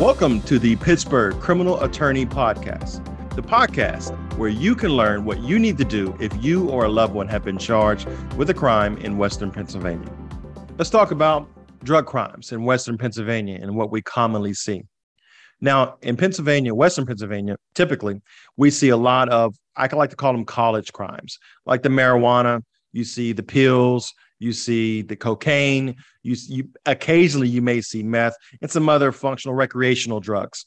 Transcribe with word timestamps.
Welcome 0.00 0.42
to 0.42 0.58
the 0.58 0.76
Pittsburgh 0.76 1.40
Criminal 1.40 1.82
Attorney 1.82 2.26
Podcast, 2.26 3.02
the 3.34 3.40
podcast 3.40 4.12
where 4.36 4.50
you 4.50 4.74
can 4.74 4.90
learn 4.90 5.24
what 5.24 5.40
you 5.40 5.58
need 5.58 5.78
to 5.78 5.86
do 5.86 6.14
if 6.20 6.36
you 6.44 6.68
or 6.68 6.84
a 6.84 6.88
loved 6.90 7.14
one 7.14 7.28
have 7.28 7.42
been 7.42 7.56
charged 7.56 8.06
with 8.34 8.50
a 8.50 8.54
crime 8.54 8.98
in 8.98 9.16
Western 9.16 9.50
Pennsylvania. 9.50 10.12
Let's 10.76 10.90
talk 10.90 11.12
about 11.12 11.48
drug 11.82 12.04
crimes 12.04 12.52
in 12.52 12.64
Western 12.64 12.98
Pennsylvania 12.98 13.58
and 13.62 13.74
what 13.74 13.90
we 13.90 14.02
commonly 14.02 14.52
see. 14.52 14.82
Now, 15.62 15.96
in 16.02 16.18
Pennsylvania, 16.18 16.74
Western 16.74 17.06
Pennsylvania, 17.06 17.56
typically 17.74 18.20
we 18.58 18.70
see 18.70 18.90
a 18.90 18.98
lot 18.98 19.30
of, 19.30 19.56
I 19.76 19.88
like 19.94 20.10
to 20.10 20.16
call 20.16 20.32
them 20.32 20.44
college 20.44 20.92
crimes, 20.92 21.38
like 21.64 21.82
the 21.82 21.88
marijuana, 21.88 22.60
you 22.92 23.02
see 23.02 23.32
the 23.32 23.42
pills, 23.42 24.12
you 24.38 24.52
see 24.52 25.02
the 25.02 25.16
cocaine, 25.16 25.96
you, 26.22 26.36
you 26.48 26.68
occasionally 26.84 27.48
you 27.48 27.62
may 27.62 27.80
see 27.80 28.02
meth 28.02 28.36
and 28.60 28.70
some 28.70 28.88
other 28.88 29.12
functional 29.12 29.54
recreational 29.54 30.20
drugs. 30.20 30.66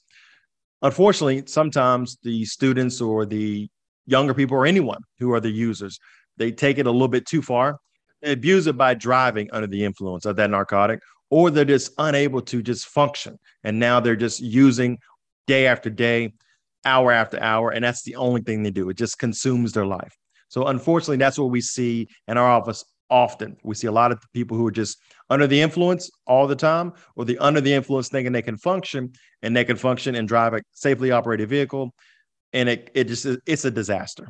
Unfortunately, 0.81 1.43
sometimes 1.45 2.17
the 2.23 2.45
students 2.45 3.01
or 3.01 3.25
the 3.25 3.69
younger 4.05 4.33
people 4.33 4.57
or 4.57 4.65
anyone 4.65 5.01
who 5.19 5.31
are 5.33 5.39
the 5.39 5.51
users, 5.51 5.99
they 6.37 6.51
take 6.51 6.77
it 6.77 6.87
a 6.87 6.91
little 6.91 7.07
bit 7.07 7.25
too 7.25 7.41
far. 7.41 7.79
They 8.21 8.31
abuse 8.31 8.67
it 8.67 8.77
by 8.77 8.93
driving 8.93 9.49
under 9.51 9.67
the 9.67 9.83
influence 9.83 10.25
of 10.25 10.35
that 10.37 10.49
narcotic, 10.49 11.01
or 11.29 11.51
they're 11.51 11.65
just 11.65 11.91
unable 11.97 12.41
to 12.43 12.61
just 12.61 12.87
function. 12.87 13.37
And 13.63 13.79
now 13.79 13.99
they're 13.99 14.15
just 14.15 14.39
using 14.39 14.97
day 15.47 15.67
after 15.67 15.89
day, 15.89 16.33
hour 16.85 17.11
after 17.11 17.41
hour, 17.41 17.71
and 17.71 17.83
that's 17.83 18.03
the 18.03 18.15
only 18.15 18.41
thing 18.41 18.63
they 18.63 18.71
do. 18.71 18.89
It 18.89 18.97
just 18.97 19.19
consumes 19.19 19.73
their 19.73 19.85
life. 19.85 20.15
So 20.47 20.67
unfortunately, 20.67 21.17
that's 21.17 21.37
what 21.37 21.51
we 21.51 21.61
see 21.61 22.07
in 22.27 22.37
our 22.37 22.49
office 22.49 22.83
often. 23.09 23.57
We 23.63 23.75
see 23.75 23.87
a 23.87 23.91
lot 23.91 24.11
of 24.11 24.23
people 24.33 24.57
who 24.57 24.67
are 24.67 24.71
just 24.71 24.97
under 25.29 25.47
the 25.47 25.61
influence 25.61 26.09
all 26.27 26.47
the 26.47 26.55
time, 26.55 26.93
or 27.15 27.25
the 27.25 27.37
under 27.39 27.61
the 27.61 27.73
influence 27.73 28.09
thinking 28.09 28.31
they 28.31 28.41
can 28.41 28.57
function 28.57 29.13
and 29.41 29.55
they 29.55 29.65
can 29.65 29.75
function 29.75 30.15
and 30.15 30.27
drive 30.27 30.53
a 30.53 30.61
safely 30.71 31.11
operated 31.11 31.49
vehicle. 31.49 31.93
And 32.53 32.67
it, 32.69 32.91
it 32.93 33.03
just 33.05 33.25
it's 33.45 33.65
a 33.65 33.71
disaster. 33.71 34.27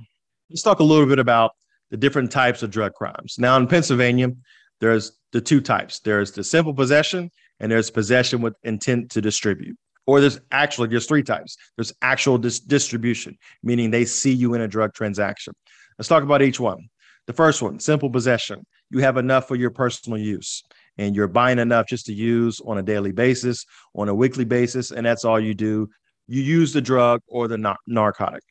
Let's 0.49 0.61
talk 0.61 0.79
a 0.79 0.83
little 0.83 1.05
bit 1.05 1.19
about 1.19 1.51
the 1.91 1.97
different 1.97 2.31
types 2.31 2.63
of 2.63 2.71
drug 2.71 2.93
crimes. 2.93 3.35
Now 3.37 3.57
in 3.57 3.67
Pennsylvania, 3.67 4.31
there's 4.79 5.13
the 5.31 5.41
two 5.41 5.61
types. 5.61 5.99
There's 5.99 6.31
the 6.31 6.43
simple 6.43 6.73
possession 6.73 7.31
and 7.59 7.71
there's 7.71 7.89
possession 7.89 8.41
with 8.41 8.55
intent 8.63 9.11
to 9.11 9.21
distribute. 9.21 9.77
Or 10.07 10.21
there's 10.21 10.39
actually 10.51 10.87
there's 10.87 11.05
three 11.05 11.23
types. 11.23 11.55
There's 11.75 11.93
actual 12.01 12.37
dis- 12.37 12.59
distribution, 12.59 13.37
meaning 13.61 13.91
they 13.91 14.05
see 14.05 14.33
you 14.33 14.53
in 14.55 14.61
a 14.61 14.67
drug 14.67 14.93
transaction. 14.93 15.53
Let's 15.97 16.07
talk 16.07 16.23
about 16.23 16.41
each 16.41 16.59
one. 16.59 16.89
The 17.29 17.33
first 17.33 17.61
one, 17.61 17.79
simple 17.79 18.09
possession. 18.09 18.65
You 18.89 19.01
have 19.01 19.17
enough 19.17 19.47
for 19.47 19.55
your 19.55 19.69
personal 19.69 20.17
use 20.17 20.63
and 20.97 21.15
you're 21.15 21.27
buying 21.27 21.59
enough 21.59 21.85
just 21.85 22.07
to 22.07 22.11
use 22.11 22.59
on 22.65 22.79
a 22.79 22.81
daily 22.81 23.11
basis, 23.11 23.67
on 23.93 24.09
a 24.09 24.15
weekly 24.15 24.45
basis, 24.45 24.89
and 24.89 25.05
that's 25.05 25.23
all 25.23 25.39
you 25.39 25.53
do. 25.53 25.87
You 26.25 26.41
use 26.41 26.73
the 26.73 26.81
drug 26.81 27.21
or 27.27 27.47
the 27.47 27.59
nar- 27.59 27.77
narcotic. 27.85 28.41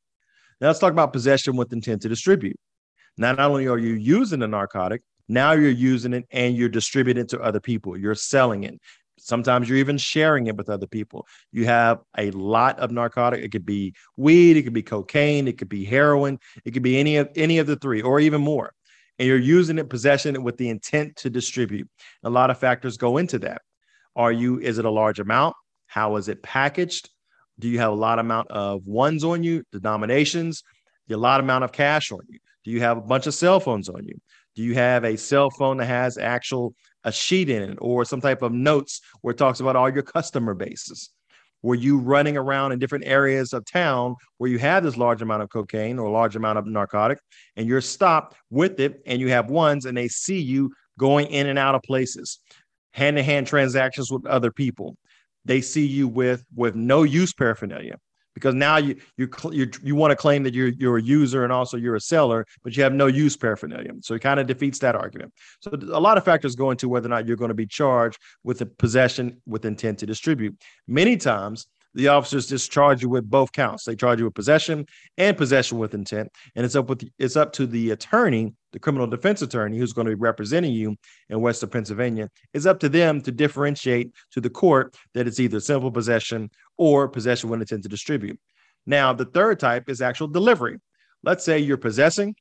Now 0.61 0.69
let's 0.69 0.79
talk 0.79 0.93
about 0.93 1.13
possession 1.13 1.57
with 1.57 1.73
intent 1.73 2.03
to 2.03 2.09
distribute. 2.09 2.55
Now, 3.17 3.33
not 3.33 3.51
only 3.51 3.67
are 3.67 3.79
you 3.79 3.95
using 3.95 4.39
the 4.39 4.47
narcotic, 4.47 5.03
now 5.29 5.55
you're 5.55 5.71
using 5.71 6.13
it 6.13 6.27
and 6.31 6.57
you're 6.57 6.69
distributing 6.69 7.25
it 7.25 7.31
to 7.31 7.41
other 7.41 7.59
people. 7.59 7.99
You're 7.99 8.15
selling 8.15 8.63
it. 8.63 8.79
Sometimes 9.29 9.69
you're 9.69 9.79
even 9.79 9.99
sharing 9.99 10.47
it 10.47 10.57
with 10.57 10.71
other 10.71 10.87
people. 10.87 11.27
You 11.53 11.67
have 11.67 12.01
a 12.17 12.31
lot 12.31 12.79
of 12.79 12.91
narcotic. 12.91 13.45
It 13.45 13.53
could 13.53 13.67
be 13.67 13.95
weed, 14.17 14.57
it 14.57 14.63
could 14.63 14.73
be 14.73 14.83
cocaine, 14.83 15.47
it 15.47 15.59
could 15.59 15.69
be 15.69 15.85
heroin, 15.85 16.39
it 16.65 16.71
could 16.71 16.83
be 16.83 16.99
any 16.99 17.19
of 17.19 17.29
any 17.37 17.59
of 17.59 17.67
the 17.67 17.77
three, 17.77 18.01
or 18.01 18.21
even 18.21 18.41
more. 18.41 18.73
And 19.19 19.29
you're 19.29 19.37
using 19.37 19.79
it, 19.79 19.91
possession 19.91 20.43
with 20.43 20.57
the 20.57 20.71
intent 20.71 21.17
to 21.17 21.29
distribute. 21.29 21.89
A 22.25 22.31
lot 22.31 22.51
of 22.51 22.59
factors 22.59 22.97
go 22.97 23.19
into 23.19 23.39
that. 23.41 23.61
Are 24.17 24.33
you? 24.33 24.61
Is 24.61 24.79
it 24.79 24.87
a 24.87 24.91
large 24.91 25.21
amount? 25.21 25.55
How 25.89 26.17
is 26.17 26.29
it 26.29 26.43
packaged? 26.43 27.11
Do 27.59 27.69
you 27.69 27.81
have 27.81 27.93
a 27.93 27.97
lot 27.97 28.19
amount 28.19 28.51
of 28.51 28.87
ones 28.87 29.25
on 29.25 29.43
you, 29.43 29.63
denominations? 29.73 30.63
A 31.11 31.17
lot 31.17 31.41
amount 31.41 31.65
of 31.65 31.73
cash 31.73 32.13
on 32.13 32.21
you? 32.29 32.39
Do 32.65 32.71
you 32.71 32.81
have 32.81 32.97
a 32.97 33.03
bunch 33.03 33.27
of 33.27 33.35
cell 33.35 33.61
phones 33.61 33.89
on 33.89 34.07
you? 34.07 34.19
Do 34.55 34.63
you 34.63 34.75
have 34.75 35.05
a 35.05 35.17
cell 35.17 35.51
phone 35.51 35.77
that 35.79 35.87
has 35.87 36.17
actual 36.19 36.75
a 37.05 37.13
sheet 37.13 37.49
in 37.49 37.63
it 37.63 37.79
or 37.81 38.05
some 38.05 38.21
type 38.21 38.43
of 38.43 38.53
notes 38.53 39.01
where 39.21 39.33
it 39.33 39.39
talks 39.39 39.61
about 39.61 39.77
all 39.77 39.91
your 39.91 40.03
customer 40.03 40.55
bases? 40.55 41.11
Were 41.63 41.75
you 41.75 41.99
running 41.99 42.37
around 42.37 42.73
in 42.73 42.79
different 42.79 43.07
areas 43.07 43.53
of 43.53 43.65
town 43.65 44.15
where 44.37 44.51
you 44.51 44.59
have 44.59 44.85
this 44.85 44.97
large 44.97 45.23
amount 45.23 45.43
of 45.43 45.51
cocaine 45.51 45.99
or 45.99 46.09
large 46.09 46.37
amount 46.37 46.59
of 46.59 46.67
narcotic 46.67 47.19
and 47.57 47.67
you're 47.67 47.81
stopped 47.81 48.37
with 48.51 48.79
it 48.79 49.03
and 49.07 49.21
you 49.21 49.29
have 49.31 49.51
ones 49.51 49.85
and 49.85 49.97
they 49.97 50.09
see 50.09 50.41
you 50.41 50.73
going 50.99 51.27
in 51.27 51.49
and 51.49 51.59
out 51.59 51.75
of 51.75 51.83
places, 51.83 52.39
hand 52.93 53.17
to 53.17 53.23
hand 53.23 53.47
transactions 53.47 54.11
with 54.11 54.25
other 54.27 54.53
people. 54.53 54.97
They 55.45 55.61
see 55.61 55.87
you 55.87 56.07
with 56.07 56.45
with 56.55 56.77
no 56.77 57.03
use 57.03 57.33
paraphernalia 57.33 57.97
because 58.39 58.55
now 58.55 58.77
you 58.77 58.97
you 59.17 59.29
you, 59.51 59.71
you 59.83 59.95
want 59.95 60.11
to 60.13 60.17
claim 60.17 60.43
that 60.45 60.55
you're 60.55 60.69
you're 60.69 60.99
a 60.99 61.03
user 61.03 61.45
and 61.45 61.53
also 61.53 61.77
you're 61.77 61.97
a 61.97 62.01
seller, 62.01 62.47
but 62.63 62.77
you 62.77 62.83
have 62.83 62.93
no 62.93 63.07
use 63.07 63.37
paraphernalia. 63.37 63.93
So 64.01 64.15
it 64.15 64.23
kind 64.23 64.41
of 64.41 64.47
defeats 64.47 64.79
that 64.81 64.95
argument. 64.95 65.33
So 65.61 65.71
a 65.73 66.01
lot 66.01 66.19
of 66.19 66.25
factors 66.25 66.55
go 66.55 66.71
into 66.71 66.89
whether 66.89 67.07
or 67.07 67.11
not 67.11 67.27
you're 67.27 67.37
going 67.37 67.51
to 67.51 67.55
be 67.55 67.67
charged 67.67 68.19
with 68.45 68.61
a 68.61 68.67
possession 68.67 69.41
with 69.47 69.65
intent 69.65 69.99
to 70.01 70.07
distribute. 70.07 70.57
Many 70.87 71.17
times 71.17 71.67
the 71.95 72.09
officers 72.09 72.47
just 72.47 72.71
charge 72.71 73.03
you 73.03 73.09
with 73.09 73.29
both 73.29 73.53
counts. 73.53 73.85
They 73.85 73.97
charge 73.97 74.19
you 74.19 74.27
with 74.27 74.35
possession 74.35 74.87
and 75.17 75.37
possession 75.37 75.79
with 75.79 75.95
intent, 75.95 76.31
and 76.55 76.65
it's 76.65 76.77
up 76.77 76.89
with 76.89 77.01
the, 77.01 77.11
it's 77.19 77.37
up 77.37 77.53
to 77.55 77.67
the 77.67 77.91
attorney, 77.91 78.55
the 78.73 78.79
criminal 78.79 79.07
defense 79.07 79.43
attorney, 79.43 79.79
who's 79.79 79.93
going 79.93 80.07
to 80.07 80.15
be 80.15 80.21
representing 80.21 80.73
you 80.73 80.97
in 81.29 81.41
Western 81.41 81.71
Pennsylvania. 81.71 82.29
It's 82.53 82.67
up 82.67 82.81
to 82.81 82.89
them 82.89 83.21
to 83.23 83.33
differentiate 83.33 84.13
to 84.33 84.41
the 84.41 84.51
court 84.51 84.95
that 85.15 85.27
it's 85.27 85.41
either 85.41 85.61
simple 85.61 85.91
possession 85.91 86.51
or 86.77 87.09
possession 87.09 87.51
with 87.51 87.61
intent 87.61 87.83
to 87.85 87.89
distribute. 87.89 88.39
Now, 88.87 89.13
the 89.13 89.27
third 89.27 89.59
type 89.59 89.89
is 89.89 90.01
actual 90.01 90.29
delivery. 90.29 90.79
Let's 91.23 91.45
say 91.45 91.59
you're 91.59 91.77
possessing 91.77 92.35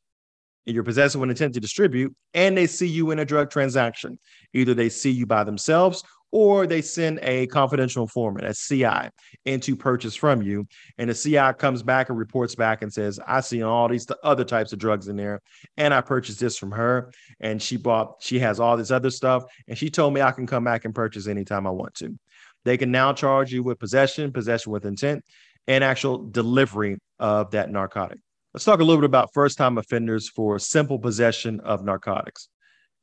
and 0.66 0.74
you're 0.74 0.84
possessing 0.84 1.22
with 1.22 1.30
intent 1.30 1.54
to 1.54 1.60
distribute, 1.62 2.14
and 2.34 2.58
they 2.58 2.68
see 2.68 2.88
you 2.88 3.12
in 3.12 3.20
a 3.20 3.26
drug 3.26 3.50
transaction. 3.50 4.20
Either 4.54 4.74
they 4.74 4.90
see 4.90 5.12
you 5.12 5.26
by 5.26 5.44
themselves 5.46 6.04
or 6.32 6.68
they 6.68 6.82
send 6.82 7.20
a 7.22 7.48
confidential 7.48 8.04
informant, 8.04 8.46
a 8.46 8.54
CI, 8.54 9.10
in 9.46 9.60
to 9.62 9.76
purchase 9.76 10.16
from 10.16 10.42
you. 10.42 10.68
And 10.98 11.10
the 11.10 11.14
CI 11.14 11.58
comes 11.58 11.84
back 11.84 12.10
and 12.10 12.18
reports 12.18 12.56
back 12.56 12.82
and 12.82 12.92
says, 12.92 13.20
I 13.26 13.42
see 13.42 13.64
all 13.64 13.88
these 13.88 14.08
other 14.24 14.44
types 14.44 14.74
of 14.74 14.80
drugs 14.80 15.08
in 15.08 15.16
there. 15.16 15.42
And 15.78 15.94
I 15.94 16.02
purchased 16.02 16.40
this 16.40 16.58
from 16.58 16.72
her. 16.72 17.12
And 17.40 17.62
she 17.62 17.78
bought, 17.78 18.16
she 18.20 18.40
has 18.40 18.60
all 18.60 18.78
this 18.78 18.92
other 18.92 19.10
stuff. 19.10 19.46
And 19.68 19.78
she 19.78 19.90
told 19.90 20.14
me 20.14 20.22
I 20.22 20.32
can 20.32 20.48
come 20.48 20.64
back 20.64 20.86
and 20.86 20.94
purchase 20.94 21.28
anytime 21.28 21.66
I 21.66 21.72
want 21.72 21.94
to. 21.96 22.18
They 22.66 22.78
can 22.78 22.92
now 22.92 23.14
charge 23.14 23.54
you 23.54 23.64
with 23.64 23.80
possession, 23.80 24.34
possession 24.34 24.72
with 24.72 24.86
intent, 24.86 25.24
and 25.68 25.84
actual 25.84 26.30
delivery 26.30 26.98
of 27.20 27.52
that 27.52 27.72
narcotic. 27.72 28.20
Let's 28.54 28.66
talk 28.66 28.80
a 28.80 28.84
little 28.84 29.02
bit 29.02 29.06
about 29.06 29.34
first 29.34 29.58
time 29.58 29.78
offenders 29.78 30.30
for 30.30 30.58
simple 30.60 31.00
possession 31.00 31.60
of 31.62 31.86
narcotics. 31.86 32.50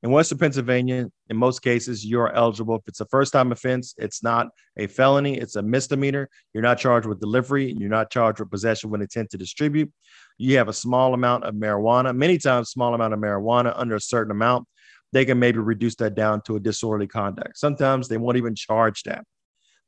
In 0.04 0.10
Western 0.10 0.37
Pennsylvania, 0.37 1.06
in 1.31 1.37
most 1.38 1.62
cases, 1.62 2.04
you're 2.04 2.31
eligible. 2.31 2.76
If 2.76 2.82
it's 2.87 3.00
a 3.00 3.06
first 3.06 3.32
time 3.32 3.53
offense, 3.53 3.94
it's 3.97 4.22
not 4.22 4.48
a 4.76 4.87
felony, 4.87 5.38
it's 5.38 5.56
a 5.56 5.62
misdemeanor. 5.62 6.28
You're 6.53 6.62
not 6.62 6.78
charged 6.78 7.06
with 7.06 7.20
delivery, 7.20 7.72
you're 7.72 7.88
not 7.88 8.10
charged 8.10 8.38
with 8.38 8.50
possession 8.50 8.91
with 8.91 9.00
intent 9.00 9.31
to 9.31 9.38
distribute. 9.38 9.91
You 10.37 10.59
have 10.59 10.69
a 10.69 10.75
small 10.75 11.14
amount 11.14 11.44
of 11.44 11.54
marijuana, 11.54 12.14
many 12.14 12.37
times, 12.37 12.69
small 12.69 12.93
amount 12.93 13.14
of 13.14 13.19
marijuana 13.19 13.72
under 13.75 13.94
a 13.94 14.00
certain 14.00 14.31
amount. 14.31 14.69
They 15.14 15.25
can 15.25 15.38
maybe 15.38 15.59
reduce 15.59 15.94
that 15.97 16.14
down 16.14 16.43
to 16.43 16.56
a 16.56 16.60
disorderly 16.60 17.06
conduct. 17.06 17.56
Sometimes 17.56 18.06
they 18.06 18.19
won't 18.19 18.37
even 18.37 18.54
charge 18.54 19.04
that. 19.04 19.25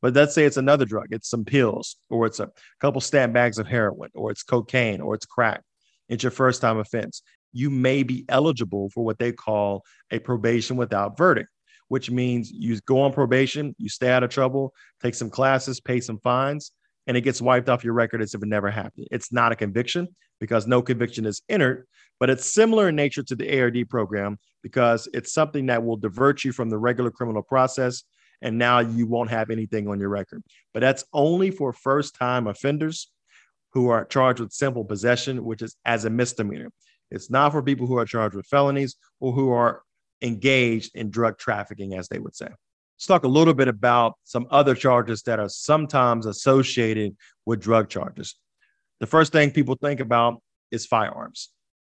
But 0.01 0.15
let's 0.15 0.35
say 0.35 0.47
it's 0.47 0.57
another 0.57 0.87
drug, 0.87 1.09
it's 1.11 1.29
some 1.29 1.45
pills, 1.45 1.97
or 2.09 2.25
it's 2.25 2.41
a 2.41 2.51
couple 2.81 3.03
stamp 3.03 3.35
bags 3.35 3.59
of 3.59 3.67
heroin, 3.67 4.09
or 4.15 4.31
it's 4.31 4.43
cocaine, 4.43 5.03
or 5.03 5.15
it's 5.15 5.27
crack. 5.27 5.61
It's 6.09 6.23
your 6.23 6.31
first 6.31 6.63
time 6.63 6.79
offense 6.79 7.21
you 7.57 7.71
may 7.71 8.03
be 8.03 8.25
eligible 8.29 8.91
for 8.91 9.03
what 9.03 9.19
they 9.19 9.33
call 9.33 9.83
a 10.11 10.19
probation 10.19 10.77
without 10.77 11.17
verdict, 11.17 11.49
which 11.89 12.11
means 12.11 12.51
you 12.51 12.79
go 12.87 13.01
on 13.01 13.13
probation, 13.13 13.75
you 13.79 13.89
stay 13.89 14.11
out 14.11 14.23
of 14.23 14.29
trouble, 14.29 14.75
take 15.03 15.15
some 15.15 15.31
classes, 15.31 15.81
pay 15.81 15.99
some 16.01 16.19
fines, 16.19 16.73
and 17.07 17.17
it 17.17 17.23
gets 17.23 17.41
wiped 17.41 17.71
off 17.71 17.83
your 17.83 17.95
record 17.95 18.21
as 18.21 18.35
if 18.35 18.43
it 18.43 18.49
never 18.49 18.71
happened. 18.71 19.09
It's 19.11 19.33
not 19.33 19.53
a 19.53 19.57
conviction 19.57 20.07
because 20.39 20.67
no 20.67 20.83
conviction 20.83 21.25
is 21.25 21.41
entered, 21.49 21.87
but 22.21 22.29
it's 22.29 22.45
similar 22.45 22.91
in 22.91 22.97
nature 22.97 23.23
to 23.23 23.35
the 23.35 23.59
ARD 23.59 23.89
program 23.89 24.39
because 24.63 25.09
it's 25.15 25.33
something 25.33 25.67
that 25.67 25.83
will 25.83 25.97
divert 25.97 26.45
you 26.45 26.53
from 26.53 26.69
the 26.69 26.79
regular 26.79 27.11
criminal 27.11 27.43
process. 27.43 28.05
And 28.43 28.59
now 28.59 28.81
you 28.81 29.07
won't 29.07 29.31
have 29.31 29.49
anything 29.49 29.89
on 29.89 29.99
your 29.99 30.11
record. 30.11 30.43
But 30.75 30.81
that's 30.81 31.05
only 31.15 31.51
for 31.51 31.73
first 31.73 32.17
time 32.17 32.49
offenders 32.49 33.11
who 33.73 33.89
are 33.89 34.05
charged 34.05 34.41
with 34.41 34.53
simple 34.53 34.85
possession, 34.85 35.43
which 35.43 35.63
is 35.63 35.75
as 35.87 36.05
a 36.05 36.11
misdemeanor. 36.11 36.71
It's 37.11 37.31
not 37.31 37.53
for 37.53 37.63
people 37.63 37.87
who 37.87 37.99
are 37.99 38.05
charged 38.05 38.35
with 38.35 38.47
felonies 38.47 38.97
or 39.21 39.33
who 39.33 39.51
are 39.51 39.83
engaged 40.23 40.95
in 40.95 41.11
drug 41.11 41.39
trafficking, 41.39 41.95
as 41.95 42.09
they 42.09 42.19
would 42.19 42.35
say. 42.35 42.47
Let's 42.47 43.07
talk 43.07 43.25
a 43.25 43.29
little 43.29 43.55
bit 43.55 43.69
about 43.69 44.15
some 44.25 44.47
other 44.51 44.75
charges 44.75 45.23
that 45.23 45.39
are 45.39 45.49
sometimes 45.49 46.27
associated 46.27 47.17
with 47.45 47.61
drug 47.61 47.89
charges. 47.89 48.35
The 49.01 49.07
first 49.07 49.33
thing 49.33 49.51
people 49.51 49.77
think 49.77 50.01
about 50.01 50.43
is 50.71 50.87
firearms. 50.87 51.51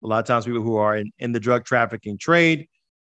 A 0.03 0.07
lot 0.07 0.19
of 0.19 0.25
times, 0.25 0.45
people 0.45 0.61
who 0.61 0.75
are 0.75 0.95
in, 0.95 1.11
in 1.19 1.31
the 1.31 1.39
drug 1.39 1.65
trafficking 1.65 2.17
trade 2.17 2.67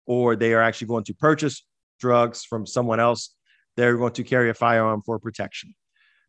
or 0.06 0.36
they 0.36 0.54
are 0.54 0.62
actually 0.62 0.88
going 0.88 1.04
to 1.06 1.14
purchase 1.14 1.64
drugs 2.00 2.44
from 2.44 2.66
someone 2.66 3.00
else, 3.00 3.36
they're 3.78 3.98
going 3.98 4.14
to 4.14 4.24
carry 4.24 4.50
a 4.50 4.54
firearm 4.54 5.02
for 5.06 5.20
protection. 5.20 5.74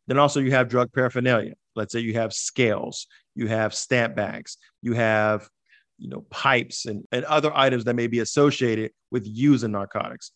Then 0.06 0.18
also 0.18 0.40
you 0.40 0.50
have 0.52 0.68
drug 0.68 0.92
paraphernalia. 0.92 1.54
Let's 1.76 1.92
say 1.92 2.00
you 2.00 2.14
have 2.14 2.32
scales, 2.32 3.06
you 3.40 3.48
have 3.48 3.74
stamp 3.74 4.14
bags, 4.14 4.58
you 4.82 4.92
have 4.92 5.48
you 5.98 6.08
know 6.08 6.24
pipes 6.30 6.86
and, 6.86 7.04
and 7.10 7.24
other 7.24 7.50
items 7.56 7.84
that 7.84 7.94
may 7.94 8.06
be 8.06 8.20
associated 8.20 8.92
with 9.10 9.26
using 9.26 9.72
narcotics. 9.72 10.32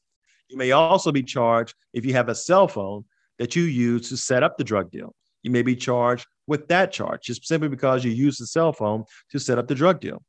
You 0.48 0.56
may 0.56 0.72
also 0.72 1.12
be 1.12 1.22
charged 1.22 1.74
if 1.92 2.04
you 2.04 2.14
have 2.14 2.28
a 2.28 2.34
cell 2.34 2.66
phone 2.66 3.04
that 3.38 3.54
you 3.54 3.64
use 3.64 4.08
to 4.08 4.16
set 4.16 4.42
up 4.42 4.56
the 4.56 4.64
drug 4.64 4.90
deal. 4.90 5.14
You 5.42 5.50
may 5.50 5.62
be 5.62 5.76
charged 5.76 6.26
with 6.46 6.66
that 6.68 6.92
charge 6.92 7.22
just 7.24 7.46
simply 7.46 7.68
because 7.68 8.04
you 8.04 8.10
use 8.10 8.38
the 8.38 8.46
cell 8.46 8.72
phone 8.72 9.04
to 9.30 9.38
set 9.38 9.58
up 9.58 9.68
the 9.68 9.74
drug 9.74 10.00
deal. 10.00 10.22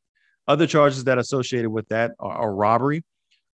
Other 0.48 0.68
charges 0.68 1.04
that 1.06 1.18
are 1.18 1.22
associated 1.22 1.70
with 1.70 1.88
that 1.90 2.12
are, 2.20 2.32
are 2.32 2.54
robbery, 2.54 3.04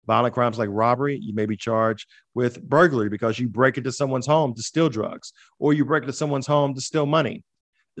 violent 0.07 0.33
crimes 0.33 0.57
like 0.57 0.69
robbery. 0.71 1.17
You 1.21 1.33
may 1.33 1.45
be 1.45 1.55
charged 1.55 2.07
with 2.33 2.61
burglary 2.61 3.09
because 3.09 3.39
you 3.39 3.47
break 3.47 3.77
into 3.77 3.91
someone's 3.91 4.27
home 4.27 4.53
to 4.55 4.63
steal 4.63 4.89
drugs, 4.89 5.31
or 5.59 5.73
you 5.73 5.85
break 5.85 6.03
into 6.03 6.13
someone's 6.13 6.47
home 6.47 6.73
to 6.75 6.81
steal 6.81 7.05
money. 7.05 7.43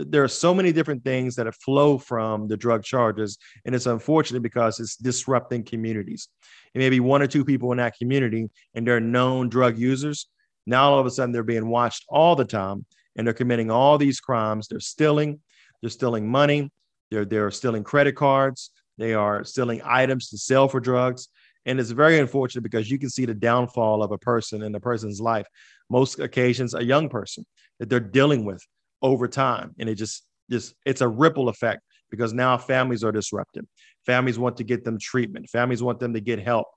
There 0.07 0.23
are 0.23 0.27
so 0.27 0.53
many 0.53 0.71
different 0.71 1.03
things 1.03 1.35
that 1.35 1.53
flow 1.55 1.97
from 1.97 2.47
the 2.47 2.57
drug 2.57 2.83
charges, 2.83 3.37
and 3.65 3.75
it's 3.75 3.85
unfortunate 3.85 4.41
because 4.41 4.79
it's 4.79 4.95
disrupting 4.95 5.63
communities. 5.63 6.29
It 6.73 6.79
may 6.79 6.89
be 6.89 6.99
one 6.99 7.21
or 7.21 7.27
two 7.27 7.45
people 7.45 7.71
in 7.71 7.77
that 7.77 7.97
community, 7.97 8.49
and 8.73 8.87
they're 8.87 8.99
known 8.99 9.49
drug 9.49 9.77
users. 9.77 10.27
Now 10.65 10.91
all 10.91 10.99
of 10.99 11.05
a 11.05 11.11
sudden 11.11 11.31
they're 11.31 11.43
being 11.43 11.67
watched 11.67 12.05
all 12.09 12.35
the 12.35 12.45
time, 12.45 12.85
and 13.15 13.25
they're 13.25 13.33
committing 13.33 13.69
all 13.69 13.97
these 13.97 14.19
crimes. 14.19 14.67
They're 14.67 14.79
stealing, 14.79 15.39
they're 15.81 15.89
stealing 15.89 16.29
money, 16.29 16.71
they're 17.09 17.25
they're 17.25 17.51
stealing 17.51 17.83
credit 17.83 18.15
cards, 18.15 18.71
they 18.97 19.13
are 19.13 19.43
stealing 19.43 19.81
items 19.83 20.29
to 20.29 20.37
sell 20.37 20.67
for 20.67 20.79
drugs. 20.79 21.27
And 21.65 21.79
it's 21.79 21.91
very 21.91 22.17
unfortunate 22.17 22.63
because 22.63 22.89
you 22.89 22.97
can 22.97 23.09
see 23.09 23.25
the 23.25 23.35
downfall 23.35 24.01
of 24.01 24.11
a 24.11 24.17
person 24.17 24.63
in 24.63 24.73
a 24.73 24.79
person's 24.79 25.21
life, 25.21 25.45
most 25.89 26.19
occasions 26.19 26.73
a 26.73 26.83
young 26.83 27.07
person 27.07 27.45
that 27.79 27.89
they're 27.89 27.99
dealing 27.99 28.45
with 28.45 28.65
over 29.01 29.27
time. 29.27 29.73
And 29.79 29.89
it 29.89 29.95
just, 29.95 30.25
just 30.49 30.73
it's 30.85 31.01
a 31.01 31.07
ripple 31.07 31.49
effect 31.49 31.81
because 32.09 32.33
now 32.33 32.57
families 32.57 33.03
are 33.03 33.11
disrupted. 33.11 33.65
Families 34.05 34.37
want 34.37 34.57
to 34.57 34.63
get 34.63 34.83
them 34.83 34.99
treatment. 34.99 35.49
Families 35.49 35.81
want 35.81 35.99
them 35.99 36.13
to 36.13 36.21
get 36.21 36.39
help. 36.39 36.67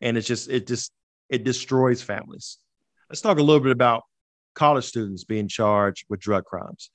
And 0.00 0.16
it's 0.16 0.26
just, 0.26 0.48
it 0.48 0.66
just, 0.66 0.92
it 1.28 1.44
destroys 1.44 2.02
families. 2.02 2.58
Let's 3.10 3.20
talk 3.20 3.38
a 3.38 3.42
little 3.42 3.62
bit 3.62 3.72
about 3.72 4.02
college 4.54 4.84
students 4.84 5.24
being 5.24 5.48
charged 5.48 6.06
with 6.08 6.20
drug 6.20 6.44
crimes. 6.44 6.90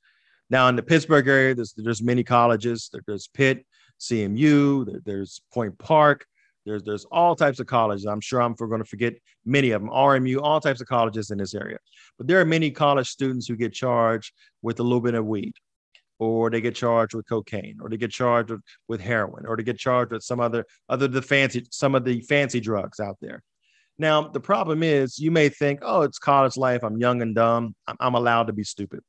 Now 0.50 0.68
in 0.68 0.76
the 0.76 0.84
Pittsburgh 0.84 1.28
area, 1.28 1.56
there's, 1.56 1.74
there's 1.78 2.02
many 2.02 2.24
colleges. 2.24 2.90
There's 3.08 3.28
Pitt, 3.28 3.66
CMU, 4.00 5.04
there's 5.06 5.42
Point 5.54 5.78
Park, 5.78 6.26
there's 6.66 6.84
there's 6.84 7.06
all 7.06 7.36
types 7.36 7.60
of 7.60 7.68
colleges. 7.68 8.06
I'm 8.06 8.22
sure 8.22 8.42
I'm 8.42 8.54
going 8.54 8.80
to 8.80 8.86
forget 8.86 9.14
many 9.46 9.72
of 9.72 9.82
them. 9.82 9.90
RMU, 9.90 10.42
all 10.42 10.60
types 10.60 10.82
of 10.82 10.88
colleges 10.88 11.32
in 11.32 11.38
this 11.38 11.56
area. 11.56 11.78
But 12.18 12.28
there 12.28 12.40
are 12.40 12.46
many 12.46 12.72
college 12.72 13.10
students 13.10 13.48
who 13.48 13.56
get 13.56 13.74
charged 13.74 14.34
with 14.62 14.80
a 14.80 14.84
little 14.84 15.02
bit 15.02 15.16
of 15.16 15.26
weed, 15.26 15.54
or 16.20 16.50
they 16.50 16.62
get 16.62 16.76
charged 16.76 17.16
with 17.16 17.28
cocaine, 17.28 17.78
or 17.82 17.90
they 17.90 17.98
get 17.98 18.12
charged 18.12 18.52
with, 18.52 18.62
with 18.88 19.02
heroin, 19.02 19.46
or 19.48 19.58
they 19.58 19.64
get 19.64 19.80
charged 19.80 20.12
with 20.12 20.24
some 20.24 20.40
other 20.40 20.66
other 20.88 21.08
the 21.08 21.22
fancy 21.22 21.66
some 21.72 21.96
of 21.96 22.06
the 22.06 22.22
fancy 22.22 22.60
drugs 22.60 23.00
out 23.00 23.18
there. 23.22 23.42
Now 23.98 24.28
the 24.28 24.40
problem 24.40 24.84
is, 24.84 25.18
you 25.18 25.32
may 25.32 25.50
think, 25.50 25.80
oh, 25.82 26.02
it's 26.02 26.20
college 26.20 26.58
life. 26.58 26.84
I'm 26.84 26.98
young 26.98 27.22
and 27.22 27.36
dumb. 27.36 27.76
I'm, 27.88 27.98
I'm 28.00 28.16
allowed 28.16 28.48
to 28.48 28.54
be 28.54 28.64
stupid. 28.64 29.02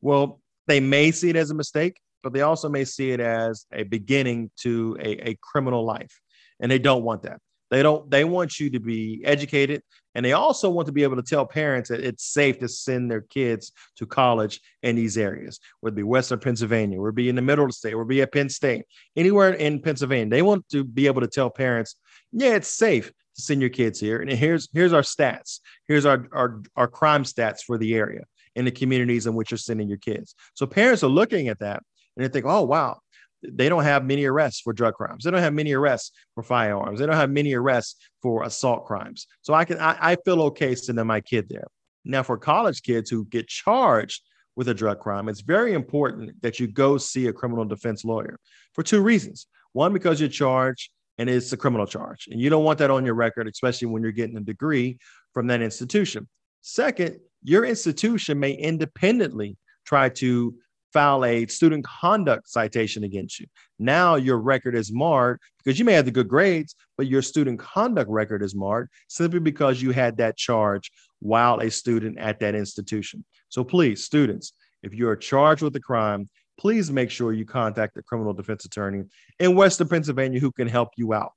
Well, 0.00 0.40
they 0.66 0.80
may 0.80 1.12
see 1.12 1.30
it 1.30 1.36
as 1.36 1.50
a 1.50 1.54
mistake, 1.54 2.00
but 2.22 2.32
they 2.32 2.42
also 2.42 2.68
may 2.68 2.84
see 2.84 3.10
it 3.12 3.20
as 3.20 3.66
a 3.72 3.84
beginning 3.84 4.50
to 4.58 4.96
a, 5.00 5.30
a 5.30 5.38
criminal 5.42 5.84
life 5.84 6.20
and 6.60 6.70
they 6.70 6.78
don't 6.78 7.02
want 7.02 7.22
that. 7.22 7.40
They 7.70 7.82
don't. 7.82 8.10
They 8.10 8.24
want 8.24 8.58
you 8.58 8.70
to 8.70 8.80
be 8.80 9.20
educated, 9.24 9.82
and 10.14 10.24
they 10.24 10.32
also 10.32 10.70
want 10.70 10.86
to 10.86 10.92
be 10.92 11.02
able 11.02 11.16
to 11.16 11.22
tell 11.22 11.44
parents 11.44 11.90
that 11.90 12.00
it's 12.00 12.24
safe 12.24 12.58
to 12.60 12.68
send 12.68 13.10
their 13.10 13.20
kids 13.20 13.72
to 13.96 14.06
college 14.06 14.60
in 14.82 14.96
these 14.96 15.18
areas, 15.18 15.60
whether 15.80 15.92
it 15.94 15.96
be 15.96 16.02
Western 16.02 16.38
Pennsylvania, 16.38 16.98
or 16.98 17.12
be 17.12 17.28
in 17.28 17.36
the 17.36 17.42
middle 17.42 17.64
of 17.64 17.70
the 17.70 17.74
state, 17.74 17.94
or 17.94 18.04
be 18.04 18.22
at 18.22 18.32
Penn 18.32 18.48
State, 18.48 18.84
anywhere 19.16 19.52
in 19.52 19.82
Pennsylvania. 19.82 20.30
They 20.30 20.42
want 20.42 20.66
to 20.70 20.82
be 20.82 21.06
able 21.06 21.20
to 21.20 21.26
tell 21.26 21.50
parents, 21.50 21.96
yeah, 22.32 22.54
it's 22.54 22.68
safe 22.68 23.08
to 23.08 23.42
send 23.42 23.60
your 23.60 23.70
kids 23.70 24.00
here. 24.00 24.20
And 24.20 24.30
here's 24.30 24.68
here's 24.72 24.94
our 24.94 25.02
stats. 25.02 25.60
Here's 25.86 26.06
our 26.06 26.26
our, 26.32 26.62
our 26.74 26.88
crime 26.88 27.24
stats 27.24 27.60
for 27.66 27.76
the 27.76 27.94
area 27.94 28.22
in 28.54 28.64
the 28.64 28.70
communities 28.70 29.26
in 29.26 29.34
which 29.34 29.50
you're 29.50 29.58
sending 29.58 29.88
your 29.88 29.98
kids. 29.98 30.34
So 30.54 30.66
parents 30.66 31.04
are 31.04 31.08
looking 31.08 31.48
at 31.48 31.58
that 31.58 31.82
and 32.16 32.24
they 32.24 32.28
think, 32.28 32.46
oh 32.46 32.62
wow, 32.62 32.98
they 33.42 33.68
don't 33.68 33.84
have 33.84 34.04
many 34.04 34.24
arrests 34.24 34.60
for 34.60 34.72
drug 34.72 34.94
crimes. 34.94 35.24
They 35.24 35.30
don't 35.30 35.40
have 35.40 35.54
many 35.54 35.72
arrests 35.72 36.12
for 36.34 36.42
firearms. 36.42 36.98
They 36.98 37.06
don't 37.06 37.16
have 37.16 37.30
many 37.30 37.54
arrests 37.54 37.96
for 38.22 38.42
assault 38.44 38.86
crimes. 38.86 39.26
So 39.42 39.54
I 39.54 39.64
can 39.64 39.78
I, 39.78 39.96
I 40.00 40.16
feel 40.24 40.42
okay 40.42 40.74
sending 40.74 41.06
my 41.06 41.20
kid 41.20 41.48
there. 41.48 41.66
Now, 42.04 42.22
for 42.22 42.38
college 42.38 42.82
kids 42.82 43.10
who 43.10 43.26
get 43.26 43.48
charged 43.48 44.22
with 44.56 44.68
a 44.68 44.74
drug 44.74 45.00
crime, 45.00 45.28
it's 45.28 45.40
very 45.40 45.74
important 45.74 46.40
that 46.42 46.58
you 46.58 46.66
go 46.66 46.98
see 46.98 47.26
a 47.26 47.32
criminal 47.32 47.64
defense 47.64 48.04
lawyer 48.04 48.38
for 48.72 48.82
two 48.82 49.02
reasons. 49.02 49.46
One, 49.72 49.92
because 49.92 50.20
you're 50.20 50.28
charged 50.28 50.90
and 51.18 51.28
it's 51.28 51.52
a 51.52 51.56
criminal 51.56 51.86
charge, 51.86 52.28
and 52.30 52.40
you 52.40 52.48
don't 52.48 52.64
want 52.64 52.78
that 52.78 52.90
on 52.90 53.04
your 53.04 53.14
record, 53.14 53.48
especially 53.48 53.88
when 53.88 54.02
you're 54.02 54.12
getting 54.12 54.36
a 54.36 54.40
degree 54.40 54.98
from 55.34 55.48
that 55.48 55.60
institution. 55.60 56.28
Second, 56.60 57.18
your 57.42 57.64
institution 57.64 58.38
may 58.38 58.52
independently 58.52 59.56
try 59.84 60.08
to 60.08 60.54
file 60.92 61.24
a 61.24 61.46
student 61.46 61.84
conduct 61.84 62.48
citation 62.48 63.04
against 63.04 63.38
you. 63.40 63.46
Now 63.78 64.16
your 64.16 64.38
record 64.38 64.74
is 64.74 64.92
marred 64.92 65.40
because 65.58 65.78
you 65.78 65.84
may 65.84 65.92
have 65.92 66.04
the 66.04 66.10
good 66.10 66.28
grades, 66.28 66.74
but 66.96 67.06
your 67.06 67.22
student 67.22 67.58
conduct 67.58 68.10
record 68.10 68.42
is 68.42 68.54
marred 68.54 68.88
simply 69.08 69.40
because 69.40 69.82
you 69.82 69.90
had 69.92 70.16
that 70.18 70.36
charge 70.36 70.90
while 71.20 71.60
a 71.60 71.70
student 71.70 72.18
at 72.18 72.40
that 72.40 72.54
institution. 72.54 73.24
So 73.48 73.64
please, 73.64 74.04
students, 74.04 74.52
if 74.82 74.94
you 74.94 75.08
are 75.08 75.16
charged 75.16 75.62
with 75.62 75.76
a 75.76 75.80
crime, 75.80 76.28
please 76.58 76.90
make 76.90 77.10
sure 77.10 77.32
you 77.32 77.44
contact 77.44 77.96
a 77.96 78.02
criminal 78.02 78.32
defense 78.32 78.64
attorney 78.64 79.04
in 79.38 79.54
Western 79.54 79.88
Pennsylvania 79.88 80.40
who 80.40 80.52
can 80.52 80.68
help 80.68 80.90
you 80.96 81.14
out 81.14 81.32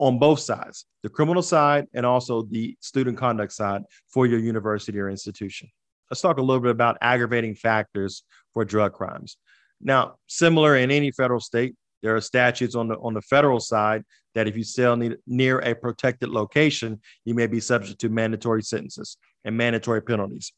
on 0.00 0.18
both 0.18 0.40
sides, 0.40 0.86
the 1.02 1.08
criminal 1.08 1.42
side 1.42 1.86
and 1.92 2.06
also 2.06 2.42
the 2.50 2.76
student 2.80 3.18
conduct 3.18 3.52
side 3.52 3.82
for 4.08 4.26
your 4.26 4.38
university 4.38 4.98
or 4.98 5.10
institution 5.10 5.68
let's 6.10 6.20
talk 6.20 6.38
a 6.38 6.42
little 6.42 6.62
bit 6.62 6.70
about 6.70 6.98
aggravating 7.00 7.54
factors 7.54 8.22
for 8.54 8.64
drug 8.64 8.92
crimes. 8.92 9.36
Now, 9.80 10.16
similar 10.26 10.76
in 10.76 10.90
any 10.90 11.10
federal 11.10 11.40
state, 11.40 11.74
there 12.02 12.14
are 12.14 12.20
statutes 12.20 12.74
on 12.74 12.88
the 12.88 12.96
on 12.98 13.14
the 13.14 13.22
federal 13.22 13.60
side 13.60 14.04
that 14.34 14.46
if 14.46 14.56
you 14.56 14.64
sell 14.64 14.96
near 15.26 15.58
a 15.60 15.74
protected 15.74 16.28
location, 16.28 17.00
you 17.24 17.34
may 17.34 17.46
be 17.46 17.60
subject 17.60 18.00
to 18.00 18.08
mandatory 18.08 18.62
sentences 18.62 19.16
and 19.44 19.56
mandatory 19.56 20.02
penalties. 20.02 20.52